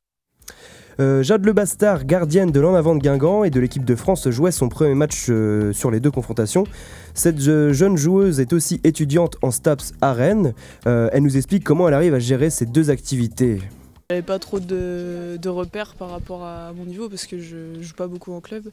[1.00, 4.28] Euh, Jade Le Bastard, gardienne de l'en avant de Guingamp et de l'équipe de France,
[4.30, 5.30] jouait son premier match
[5.72, 6.64] sur les deux confrontations.
[7.14, 10.54] Cette jeune joueuse est aussi étudiante en STAPS à Rennes.
[10.84, 13.60] elle nous explique comment elle arrive à gérer ces deux activités.
[14.10, 18.06] J'avais pas trop de, repères par rapport à mon niveau parce que je joue pas
[18.06, 18.64] beaucoup en club.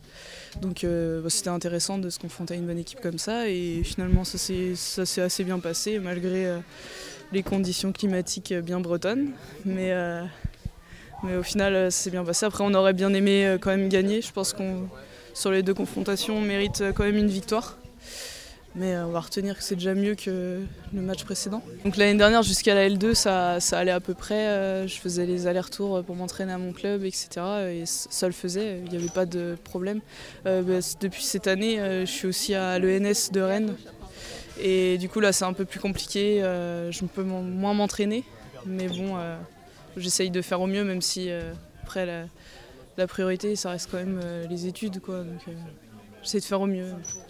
[0.62, 3.81] Donc euh, bah, c'était intéressant de se confronter à une bonne équipe comme ça et
[3.84, 6.57] finalement ça s'est assez bien passé malgré euh,
[7.31, 9.29] les conditions climatiques bien bretonnes.
[9.63, 10.25] Mais, euh,
[11.23, 12.45] mais au final ça s'est bien passé.
[12.45, 14.21] Après on aurait bien aimé quand même gagner.
[14.21, 14.88] Je pense qu'on
[15.34, 17.77] sur les deux confrontations on mérite quand même une victoire.
[18.75, 20.62] Mais euh, on va retenir que c'est déjà mieux que
[20.93, 21.62] le match précédent.
[21.84, 24.47] Donc l'année dernière jusqu'à la L2 ça, allait à peu près.
[24.47, 27.27] Euh, je faisais les allers-retours pour m'entraîner à mon club, etc.
[27.69, 29.99] Et ça le faisait, il n'y avait pas de problème.
[30.45, 33.75] Euh, bah, depuis cette année, je suis aussi à l'ENS de Rennes.
[34.60, 38.23] Et du coup là c'est un peu plus compliqué, je peux moins m'entraîner.
[38.65, 39.17] Mais bon,
[39.97, 41.30] j'essaye de faire au mieux même si
[41.84, 44.99] après la, priorité ça reste quand même les études.
[44.99, 45.23] Quoi,
[46.23, 46.86] J'essaie de faire au mieux.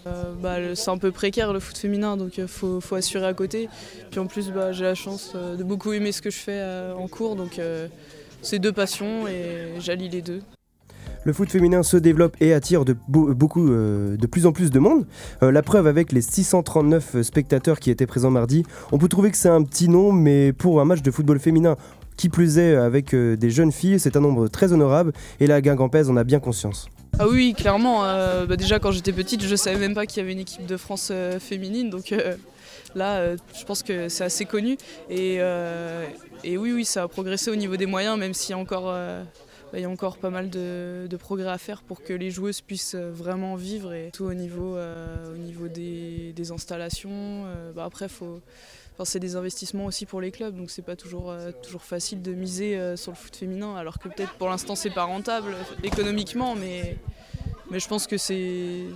[0.06, 3.26] Euh, bah, c'est un peu précaire le foot féminin, donc il euh, faut, faut, assurer
[3.26, 3.68] à côté.
[4.10, 6.62] Puis en plus, bah, j'ai la chance euh, de beaucoup aimer ce que je fais
[6.96, 7.60] en cours, donc
[8.42, 10.40] c'est deux passions et j'allie les deux.
[11.24, 15.06] Le foot féminin se développe et attire de, beaucoup, de plus en plus de monde.
[15.40, 18.64] la preuve avec les 639 spectateurs qui étaient présents mardi.
[18.90, 21.76] On peut trouver que c'est un petit nom, mais pour un match de football féminin,
[22.16, 25.12] qui plus est avec des jeunes filles, c'est un nombre très honorable.
[25.40, 26.88] Et la Guingampèse en a bien conscience.
[27.18, 28.04] Ah oui, clairement.
[28.04, 30.66] Euh, bah déjà, quand j'étais petite, je savais même pas qu'il y avait une équipe
[30.66, 31.90] de France euh, féminine.
[31.90, 32.36] Donc euh,
[32.94, 34.78] là, je pense que c'est assez connu.
[35.10, 35.38] Et,
[36.44, 39.78] oui, oui, ça a progressé au niveau des moyens, même s'il y a encore, bah,
[39.78, 43.56] y a encore pas mal de, progrès à faire pour que les joueuses puissent vraiment
[43.56, 43.92] vivre.
[43.92, 47.44] Et tout au niveau, au niveau des, installations.
[47.76, 48.40] Bah, après, il
[49.04, 52.32] c'est des investissements aussi pour les clubs, donc c'est pas toujours, euh, toujours facile de
[52.32, 56.54] miser euh, sur le foot féminin, alors que peut-être pour l'instant c'est pas rentable économiquement,
[56.54, 56.96] mais,
[57.70, 58.86] mais je pense que c'est,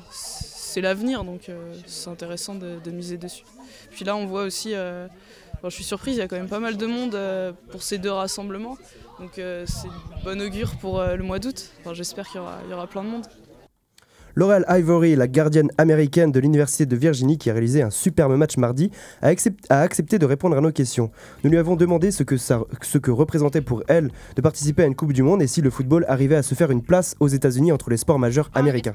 [0.77, 3.45] l'avenir, donc euh, c'est intéressant de, miser dessus.
[3.91, 6.77] Puis là on voit aussi, je suis surprise, il y a quand même pas mal
[6.77, 7.19] de monde
[7.71, 8.77] pour ces deux rassemblements,
[9.19, 9.89] donc c'est
[10.23, 11.71] bon augure pour le mois d'août.
[11.93, 13.27] j'espère qu'il y y aura plein de monde.
[14.39, 18.59] Laurel Ivory, la gardienne américaine de l'Université de Virginie qui a réalisé un superbe match
[18.59, 18.91] mardi,
[19.23, 19.29] a,
[19.71, 21.11] accepté de répondre à nos questions.
[21.43, 24.87] Nous lui avons demandé ce que, ça, ce que représentait pour elle de participer à
[24.87, 27.29] une Coupe du Monde et si le football arrivait à se faire une place aux
[27.29, 28.93] États-Unis entre les sports majeurs oh, américains.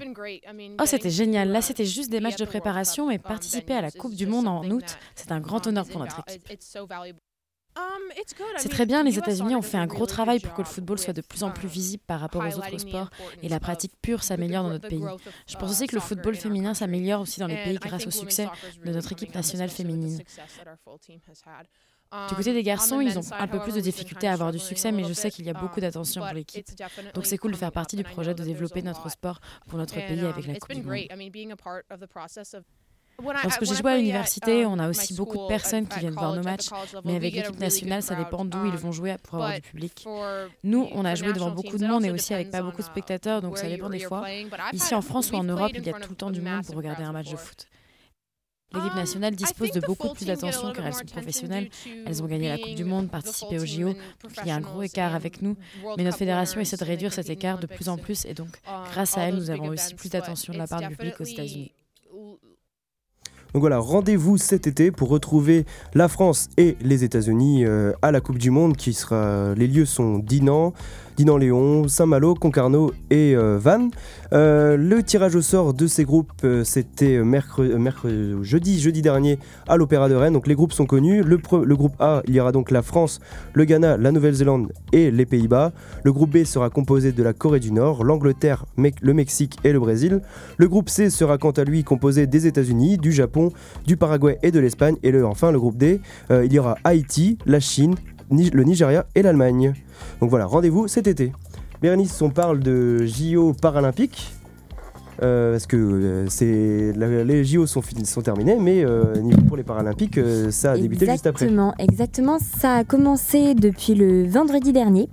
[0.80, 1.50] Oh, c'était génial.
[1.50, 4.64] Là, c'était juste des matchs de préparation, mais participer à la Coupe du Monde en
[4.70, 6.48] août, c'est un grand honneur pour notre équipe.
[7.78, 7.84] Um,
[8.58, 11.14] c'est très bien, les États-Unis ont fait un gros travail pour que le football soit
[11.14, 13.10] de plus en plus um, visible par rapport aux autres sports
[13.42, 15.04] et la pratique pure s'améliore dans notre pays.
[15.48, 18.48] Je pense aussi que le football féminin s'améliore aussi dans les pays grâce au succès
[18.84, 20.22] de notre équipe nationale féminine.
[22.28, 24.60] Du côté des um, garçons, ils ont un peu plus de difficultés à avoir du
[24.60, 26.68] succès, mais je sais qu'il y a beaucoup d'attention pour l'équipe.
[27.14, 30.20] Donc c'est cool de faire partie du projet de développer notre sport pour notre pays
[30.20, 31.08] avec la Coupe du Monde.
[33.44, 36.36] Lorsque j'ai joué à l'université, um, on a aussi beaucoup de personnes qui viennent voir
[36.36, 36.70] nos matchs,
[37.06, 40.06] mais avec l'équipe nationale, ça dépend d'où ils vont um, jouer pour avoir du public.
[40.64, 43.42] Nous, on a joué devant beaucoup de monde et aussi avec pas beaucoup de spectateurs,
[43.42, 44.26] donc ça dépend des fois.
[44.74, 46.76] Ici en France ou en Europe, il y a tout le temps du monde pour
[46.76, 47.68] regarder un match de foot.
[48.74, 51.70] L'équipe um, nationale dispose de beaucoup plus d'attention car elles sont professionnelles.
[52.06, 54.62] Elles ont gagné la Coupe du Monde, participé au JO, donc il y a un
[54.62, 55.58] gros écart avec nous.
[55.98, 58.48] Mais notre fédération essaie de réduire cet écart de plus en plus et donc,
[58.92, 61.74] grâce à elle, nous avons aussi plus d'attention de la part du public aux États-Unis.
[63.54, 68.22] Donc voilà, rendez-vous cet été pour retrouver la France et les États-Unis euh, à la
[68.22, 69.54] Coupe du Monde qui sera.
[69.56, 70.74] Les lieux sont Dinan,
[71.18, 73.92] Dinan-Léon, Saint-Malo, Concarneau et euh, Vannes.
[74.34, 77.22] Euh, le tirage au sort de ces groupes, euh, c'était
[78.42, 80.34] jeudi, dernier à l'Opéra de Rennes.
[80.34, 81.22] Donc les groupes sont connus.
[81.24, 81.38] Le,
[81.76, 83.20] groupe A, il y aura donc la France,
[83.54, 85.74] le Ghana, la Nouvelle-Zélande et les Pays-Bas.
[86.04, 89.80] Le groupe B sera composé de la Corée du Nord, l'Angleterre, le Mexique et le
[89.80, 90.22] Brésil.
[90.58, 93.52] Le groupe C sera quant à lui composé des États-Unis, du Japon,
[93.86, 94.96] du Paraguay et de l'Espagne.
[95.04, 96.00] Et enfin, le groupe D,
[96.30, 97.96] il y aura Haïti, la Chine,
[98.32, 99.74] le Nigeria et l'Allemagne.
[100.20, 101.32] Donc voilà, rendez-vous cet été.
[101.82, 104.34] Bérénice, on parle de JO paralympiques.
[105.22, 109.14] Euh, parce que euh, les JO sont, sont terminés, mais euh,
[109.48, 111.46] pour les Paralympiques, ça a débuté juste après.
[111.46, 112.38] Exactement, exactement.
[112.40, 115.10] Ça a commencé depuis le vendredi dernier.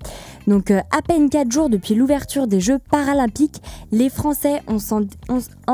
[0.46, 3.60] Donc à peine 4 jours depuis l'ouverture des Jeux Paralympiques,
[3.92, 4.78] les Français en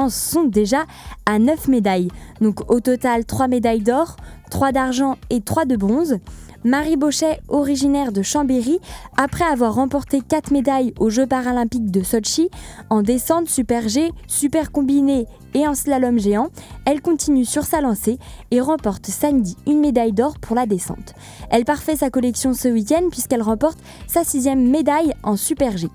[0.09, 0.85] sont déjà
[1.27, 2.09] à 9 médailles.
[2.41, 4.17] Donc au total 3 médailles d'or,
[4.51, 6.19] 3 d'argent et 3 de bronze.
[6.65, 8.79] Marie Bochet, originaire de Chambéry,
[9.19, 12.49] après avoir remporté 4 médailles aux Jeux paralympiques de Sochi
[12.89, 16.49] en descente, super G, super combiné et en slalom géant,
[16.87, 18.19] elle continue sur sa lancée
[18.51, 21.15] et remporte samedi une médaille d'or pour la descente.
[21.51, 25.89] Elle parfait sa collection ce week-end puisqu'elle remporte sa sixième médaille en super G.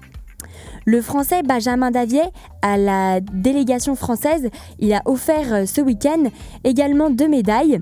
[0.86, 2.24] Le Français Benjamin Davier,
[2.62, 4.50] à la délégation française,
[4.80, 6.26] il a offert euh, ce week-end
[6.64, 7.82] également deux médailles.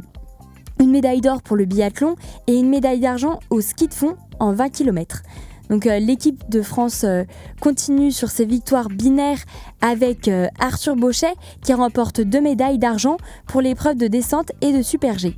[0.80, 2.16] Une médaille d'or pour le biathlon
[2.48, 5.24] et une médaille d'argent au ski de fond en 20 km.
[5.70, 7.24] Donc euh, l'équipe de France euh,
[7.60, 9.44] continue sur ses victoires binaires
[9.82, 13.18] avec euh, Arthur Bauchet qui remporte deux médailles d'argent
[13.48, 15.38] pour l'épreuve de descente et de super G.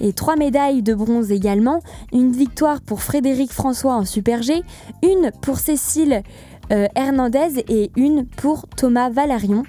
[0.00, 1.80] Et trois médailles de bronze également,
[2.12, 4.62] une victoire pour Frédéric François en super G,
[5.02, 6.22] une pour Cécile
[6.70, 9.64] Hernandez et une pour Thomas Valarion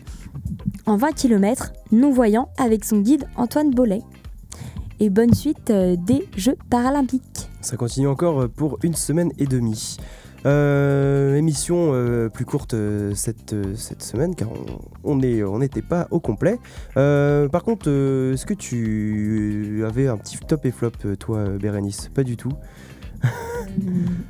[0.85, 4.01] en 20 km, non-voyant avec son guide Antoine Bollet.
[5.03, 7.49] Et bonne suite euh, des Jeux paralympiques.
[7.59, 9.97] Ça continue encore pour une semaine et demie.
[10.45, 14.47] Euh, émission euh, plus courte euh, cette, euh, cette semaine car
[15.03, 16.57] on n'était on pas au complet.
[16.95, 21.49] Euh, par contre, euh, est-ce que tu avais un petit top et flop, euh, toi,
[21.59, 22.09] Bérénice?
[22.15, 22.53] Pas du tout.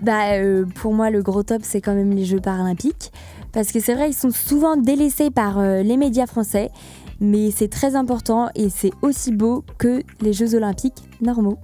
[0.01, 3.11] Bah, euh, pour moi, le gros top, c'est quand même les Jeux paralympiques.
[3.51, 6.71] Parce que c'est vrai, ils sont souvent délaissés par euh, les médias français.
[7.19, 11.57] Mais c'est très important et c'est aussi beau que les Jeux olympiques normaux.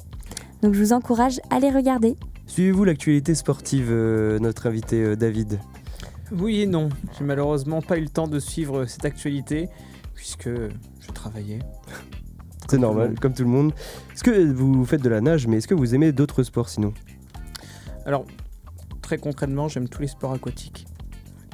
[0.61, 2.15] Donc je vous encourage à les regarder.
[2.47, 5.59] Suivez-vous l'actualité sportive, euh, notre invité euh, David?
[6.31, 6.89] Oui et non.
[7.17, 9.69] J'ai malheureusement pas eu le temps de suivre cette actualité
[10.15, 11.59] puisque je travaillais.
[12.69, 13.73] C'est normal, comme tout le monde.
[14.13, 16.93] Est-ce que vous faites de la nage, mais est-ce que vous aimez d'autres sports sinon?
[18.05, 18.25] Alors,
[19.01, 20.85] très concrètement, j'aime tous les sports aquatiques.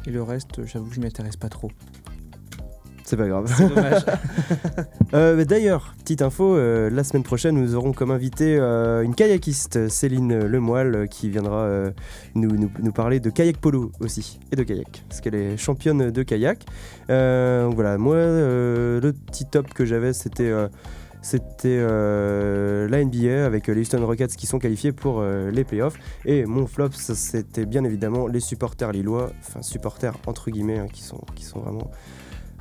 [0.06, 1.72] Et le reste, j'avoue que je m'y intéresse pas trop.
[3.06, 3.51] C'est pas grave.
[3.56, 4.03] C'est dommage.
[5.14, 9.88] Euh, D'ailleurs, petite info, euh, la semaine prochaine, nous aurons comme invité euh, une kayakiste,
[9.88, 11.70] Céline Lemoyle, euh, qui viendra
[12.34, 16.10] nous, nous- nous parler de kayak polo aussi, et de kayak, parce qu'elle est championne
[16.12, 16.66] de kayak.
[17.08, 20.51] Voilà, moi, le petit top que j'avais, c'était...
[21.22, 25.97] c'était euh, la NBA avec les Houston Rockets qui sont qualifiés pour euh, les playoffs.
[26.26, 31.03] Et mon flop, c'était bien évidemment les supporters lillois, enfin supporters entre guillemets, hein, qui,
[31.03, 31.89] sont, qui sont vraiment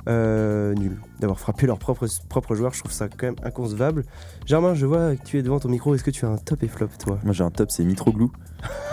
[0.07, 0.99] euh, nuls.
[1.19, 4.03] D'avoir frappé leurs propres, propres joueurs, je trouve ça quand même inconcevable.
[4.45, 6.63] Germain, je vois que tu es devant ton micro, est-ce que tu as un top
[6.63, 7.19] et flop toi?
[7.23, 8.31] Moi j'ai un top, c'est Mitroglou.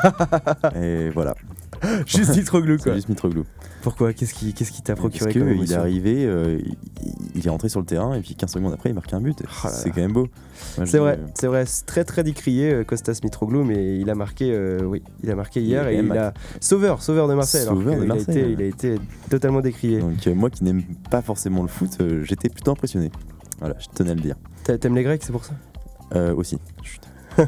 [0.75, 1.35] et voilà.
[2.07, 2.95] Juste Mitroglou quoi.
[2.95, 3.45] juste Mitroglou.
[3.83, 4.13] Pourquoi?
[4.13, 6.59] Qu'est-ce qui qu'est-ce qui t'a procuré Parce que comme il est arrivé, euh,
[7.35, 9.43] il, est rentré sur le terrain et puis 15 secondes après il marque un but.
[9.43, 10.29] Oh c'est quand même beau.
[10.85, 14.53] C'est vrai, c'est vrai, c'est très très décrié euh, Costas Mitroglou, mais il a marqué,
[14.53, 17.63] euh, oui, il a marqué hier Il et il a sauveur, sauveur de Marseille.
[17.63, 18.95] alors Sauveur de qu'il a Marseille, été- il a été
[19.29, 19.99] totalement décrié.
[19.99, 23.11] Donc euh, moi qui n'aime pas forcément le foot, euh, j'étais plutôt impressionné.
[23.59, 24.37] Voilà, je tenais à le dire.
[24.63, 25.55] T'a- T'aimes les Grecs, c'est pour ça?
[26.15, 26.59] Euh, aussi.
[26.85, 27.01] Chut.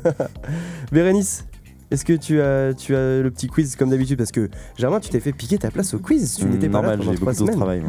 [0.93, 1.45] Bérénice,
[1.91, 4.19] est-ce que tu as, tu as le petit quiz comme d'habitude?
[4.19, 6.37] Parce que Germain, tu t'es fait piquer ta place au quiz.
[6.39, 7.57] Tu n'étais pas là normal, pendant j'ai trois semaines.
[7.57, 7.83] travail.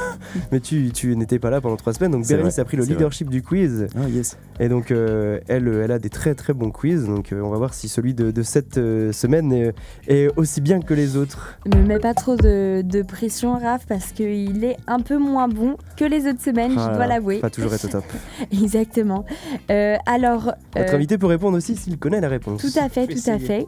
[0.52, 2.12] Mais tu, tu n'étais pas là pendant trois semaines.
[2.12, 2.92] Donc Bérénice a pris le vrai.
[2.94, 3.86] leadership du quiz.
[3.96, 4.36] Ah yes.
[4.60, 7.06] Et donc euh, elle, elle a des très très bons quiz.
[7.06, 9.74] Donc euh, on va voir si celui de, de cette euh, semaine est,
[10.08, 11.58] est aussi bien que les autres.
[11.66, 15.76] Ne mets pas trop de, de pression, Raph, parce qu'il est un peu moins bon
[15.96, 17.38] que les autres semaines, Ah je là dois là, l'avouer.
[17.38, 18.04] Pas toujours être au top.
[18.52, 19.24] Exactement.
[19.70, 22.60] Euh, alors, Notre euh, invité peut répondre aussi s'il connaît la réponse.
[22.60, 23.41] tout à fait, tout à essayer.
[23.46, 23.66] Fait.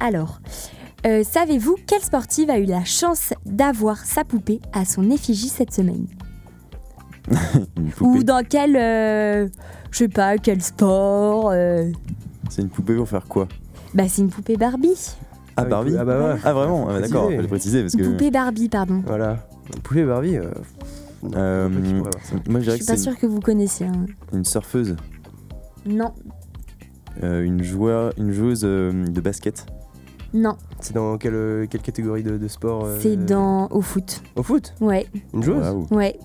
[0.00, 0.40] Alors,
[1.06, 5.72] euh, savez-vous quelle sportive a eu la chance d'avoir sa poupée à son effigie cette
[5.72, 6.06] semaine
[7.76, 9.48] Une Ou dans quel, euh,
[9.90, 11.90] je sais pas, quel sport euh,
[12.50, 13.48] C'est une poupée pour faire quoi
[13.94, 15.16] Bah, c'est une poupée Barbie.
[15.56, 16.40] Ah oui, Barbie Ah bah ouais.
[16.44, 17.36] Ah vraiment Ah, D'accord, Préciser.
[17.36, 18.06] fallait préciser parce Une que.
[18.10, 19.02] poupée Barbie, pardon.
[19.06, 19.46] Voilà.
[19.74, 20.36] Une poupée Barbie.
[20.36, 20.50] euh,
[21.34, 21.68] Euh,
[22.48, 23.86] moi je Je suis que pas sûre que vous connaissiez.
[23.86, 24.04] hein.
[24.32, 24.94] une, surfeuse,
[25.86, 26.12] Non,
[27.22, 29.66] une, joueur, une joueuse euh, de basket.
[30.34, 34.22] non, C'est dans quelle, euh, quelle catégorie de, de sport euh, c'est dans au foot.
[34.36, 35.86] Au foot Ouais, Une joueuse Waouh.
[35.90, 36.18] ouais.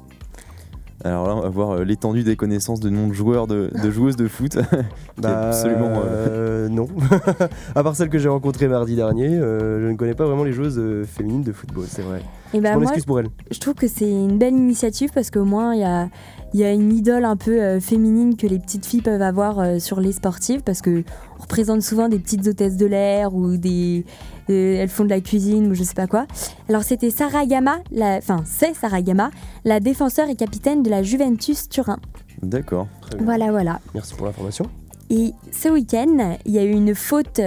[1.03, 3.89] Alors là, on va voir euh, l'étendue des connaissances de noms de joueurs, de, de
[3.89, 4.55] joueuses de foot.
[5.23, 5.89] est absolument.
[6.05, 6.87] euh, euh, non.
[7.75, 10.53] à part celle que j'ai rencontrée mardi dernier, euh, je ne connais pas vraiment les
[10.53, 12.21] joueuses euh, féminines de football, c'est vrai.
[12.53, 13.27] Et je bah m'en moi, excuse pour elle.
[13.49, 16.09] je trouve que c'est une belle initiative parce qu'au moins il y a,
[16.53, 19.59] il y a une idole un peu euh, féminine que les petites filles peuvent avoir
[19.59, 21.03] euh, sur les sportives parce que
[21.39, 24.05] on représente souvent des petites hôtesses de l'air ou des
[24.49, 26.25] euh, elles font de la cuisine ou je sais pas quoi.
[26.67, 29.31] Alors c'était Sarah Gama, la- enfin c'est Sarah Gama,
[29.63, 31.99] la défenseur et capitaine de la Juventus Turin.
[32.41, 32.87] D'accord.
[33.19, 33.79] Voilà voilà.
[33.93, 34.65] Merci pour l'information.
[35.09, 37.39] Et ce week-end, il y a eu une faute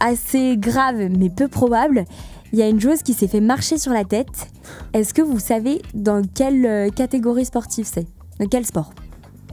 [0.00, 2.04] assez grave mais peu probable.
[2.52, 4.48] Il y a une joueuse qui s'est fait marcher sur la tête.
[4.92, 8.06] Est-ce que vous savez dans quelle euh, catégorie sportive c'est?
[8.38, 8.92] Dans quel sport?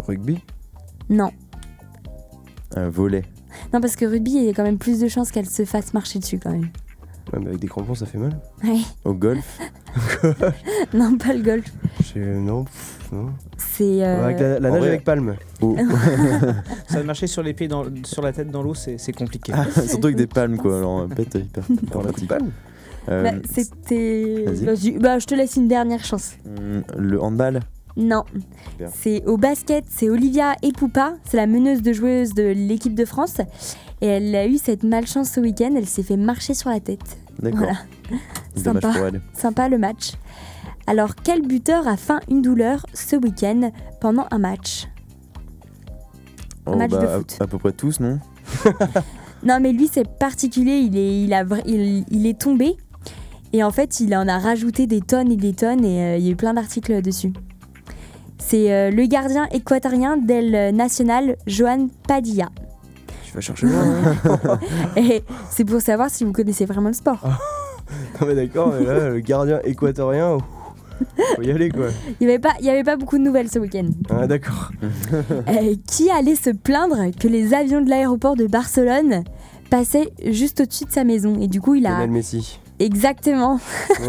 [0.05, 0.39] Rugby?
[1.09, 1.31] Non.
[2.77, 3.23] Euh, volet.
[3.73, 5.93] Non, parce que rugby, il y a quand même plus de chances qu'elle se fasse
[5.93, 6.69] marcher dessus quand même.
[7.33, 8.39] Ouais, mais avec des crampons, ça fait mal.
[8.63, 8.79] Ouais.
[9.05, 9.59] Au golf?
[10.93, 11.65] Non, pas le golf.
[12.15, 13.29] Non, pff, non.
[13.57, 14.03] C'est.
[14.03, 15.35] euh, Avec la, nage vrai- avec palme.
[15.61, 15.75] Ou-
[16.87, 19.51] Ça marcher sur les pieds, dans, sur la tête dans l'eau, c'est c'est compliqué.
[19.55, 20.77] Ah, Surtout avec des palmes, quoi.
[20.77, 22.29] Alors, peut-être hyper, hyper Dans la pratique.
[22.29, 22.51] palme Euh,
[23.07, 24.43] bah, C'était.
[24.45, 24.65] vas-y.
[24.65, 26.33] Vas-y, Bah, je te laisse une dernière chance.
[26.45, 27.59] hum, le handball
[27.97, 28.23] Non.
[28.71, 28.89] Super.
[28.93, 33.37] C'est au basket, c'est Olivia Epoupa, c'est la meneuse de joueuse de l'équipe de France.
[34.01, 37.17] Et elle a eu cette malchance ce week-end, elle s'est fait marcher sur la tête.
[37.39, 37.59] D'accord.
[37.59, 37.77] Voilà.
[38.55, 38.93] Sympa.
[39.33, 40.11] Sympa le match.
[40.87, 43.71] Alors, quel buteur a feint une douleur ce week-end
[44.01, 44.87] pendant un match?
[46.65, 47.37] Oh, match de bah, foot.
[47.39, 48.19] À, à peu près tous, non?
[49.43, 50.79] Non, mais lui, c'est particulier.
[50.79, 52.75] Il est, il, a, il est tombé.
[53.53, 55.83] Et en fait, il en a rajouté des tonnes et des tonnes.
[55.83, 57.33] Et euh, il y a eu plein d'articles dessus.
[58.37, 62.49] C'est euh, le gardien équatorien d'El Nacional, Joan Padilla.
[63.25, 63.83] Tu vas chercher loin.
[64.25, 64.59] hein.
[64.95, 67.19] Et c'est pour savoir si vous connaissez vraiment le sport.
[68.21, 70.41] non, mais d'accord, mais là, le gardien équatorien, ouf,
[71.35, 71.87] faut y aller quoi.
[72.19, 73.87] Il n'y avait, pas- il y avait pas beaucoup de nouvelles ce week-end.
[74.09, 74.71] Ah, d'accord.
[75.47, 79.23] Euh, qui allait se plaindre que les avions de l'aéroport de Barcelone
[79.69, 81.39] passaient juste au-dessus de sa maison?
[81.39, 81.91] Et du coup, il a...
[81.91, 82.59] Lionel Messi.
[82.79, 83.59] Exactement.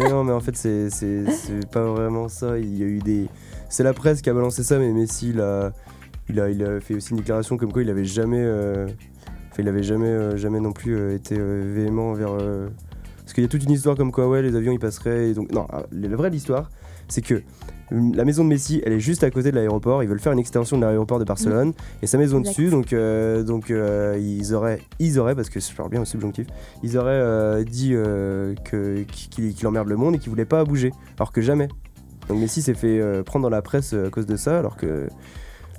[0.09, 1.25] non, mais en fait, c'est c'est-
[1.71, 2.57] pas vraiment ça.
[2.57, 3.27] Il y a eu des.
[3.69, 5.71] C'est la presse qui a balancé ça, mais Messi, il a,
[6.29, 8.41] il fait aussi une déclaration comme quoi il avait jamais.
[8.41, 8.87] euh,
[9.51, 12.31] Enfin, il avait jamais, euh, jamais non plus euh, été véhément vers.
[12.39, 12.69] euh,
[13.17, 15.29] Parce qu'il y a toute une histoire comme quoi, ouais, les avions ils passeraient.
[15.29, 16.69] Et donc, non, ah, la vraie histoire,
[17.09, 17.41] c'est que.
[17.91, 20.01] La maison de Messi, elle est juste à côté de l'aéroport.
[20.01, 22.51] Ils veulent faire une extension de l'aéroport de Barcelone et sa maison Exact.
[22.51, 22.69] dessus.
[22.69, 26.47] Donc, euh, donc euh, ils auraient, ils auraient, parce que je parle bien au subjonctif,
[26.83, 31.33] ils auraient euh, dit que qu'il emmerde le monde et qu'il voulait pas bouger, alors
[31.33, 31.67] que jamais.
[32.29, 35.07] Donc Messi s'est fait prendre dans la presse à cause de ça, alors que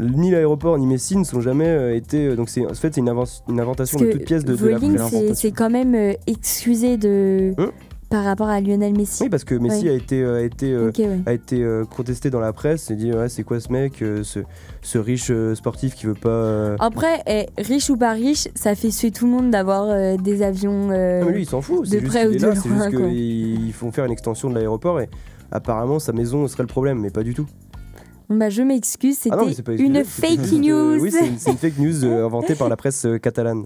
[0.00, 2.26] ni l'aéroport ni Messi ne sont jamais euh, été.
[2.26, 3.08] euh, donc c'est en fait c'est une,
[3.48, 7.52] une inventation Parce de toute pièce de, de la s'est quand même euh, excusé de...
[7.58, 7.70] Hein?
[8.12, 9.22] Par rapport à Lionel Messi.
[9.22, 9.90] Oui, parce que Messi Ouais.
[9.90, 11.20] a été, euh, a été, euh, ouais.
[11.24, 14.40] a été euh, contesté dans la presse et dit ouais, c'est quoi ce mec, ce,
[14.82, 16.74] ce riche sportif qui veut pas.
[16.78, 20.42] Après, eh, riche ou pas riche, ça fait suer tout le monde d'avoir euh, des
[20.42, 20.90] avions.
[20.90, 21.88] euh, mais lui, il s'en fout.
[21.88, 25.00] de près ou de là, c'est loin, juste qu'ils font faire une extension de l'aéroport
[25.00, 25.08] et
[25.50, 27.46] apparemment sa maison serait le problème, mais pas du tout.
[28.28, 30.98] Bah, je m'excuse, c'était Ah pas une fake news.
[31.00, 33.64] oui, c'est une, fake news inventée par la presse catalane.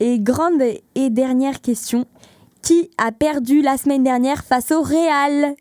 [0.00, 0.60] Et grande
[0.94, 2.04] et dernière question.
[2.98, 5.54] A perdu la semaine dernière face au Real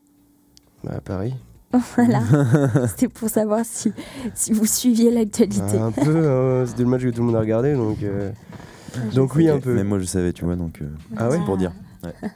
[0.84, 1.34] Bah, Paris.
[1.96, 2.22] Voilà.
[2.88, 3.92] C'était pour savoir si,
[4.34, 5.60] si vous suiviez l'actualité.
[5.78, 8.02] Bah, un peu, hein, c'était le match que tout le monde a regardé, donc.
[8.04, 8.32] euh,
[9.14, 9.74] donc oui, un peu.
[9.76, 10.82] Même moi, je savais, tu vois, donc.
[10.82, 10.86] euh,
[11.18, 11.72] Ah ouais c'est pour dire.
[12.04, 12.14] Ouais.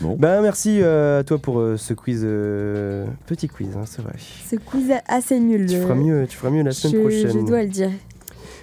[0.00, 0.16] Bon.
[0.16, 4.12] Bah merci euh, à toi pour euh, ce quiz, euh, petit quiz, hein, c'est vrai.
[4.48, 5.66] Ce quiz assez nul.
[5.66, 7.32] Tu feras mieux, tu feras mieux la semaine je, prochaine.
[7.32, 7.90] Je dois le dire.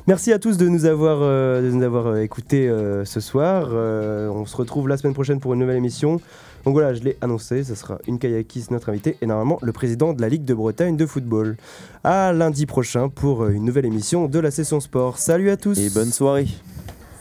[0.08, 3.70] Merci à tous de nous avoir, euh, de nous avoir euh, écoutés euh, ce soir.
[3.72, 6.22] Euh, on se retrouve la semaine prochaine pour une nouvelle émission.
[6.64, 10.14] Donc voilà, je l'ai annoncé, ce sera une kayakiste notre invité et normalement le président
[10.14, 11.58] de la Ligue de Bretagne de football.
[12.04, 15.18] À lundi prochain pour une nouvelle émission de la session sport.
[15.18, 16.48] Salut à tous Et bonne soirée.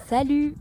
[0.09, 0.55] Salut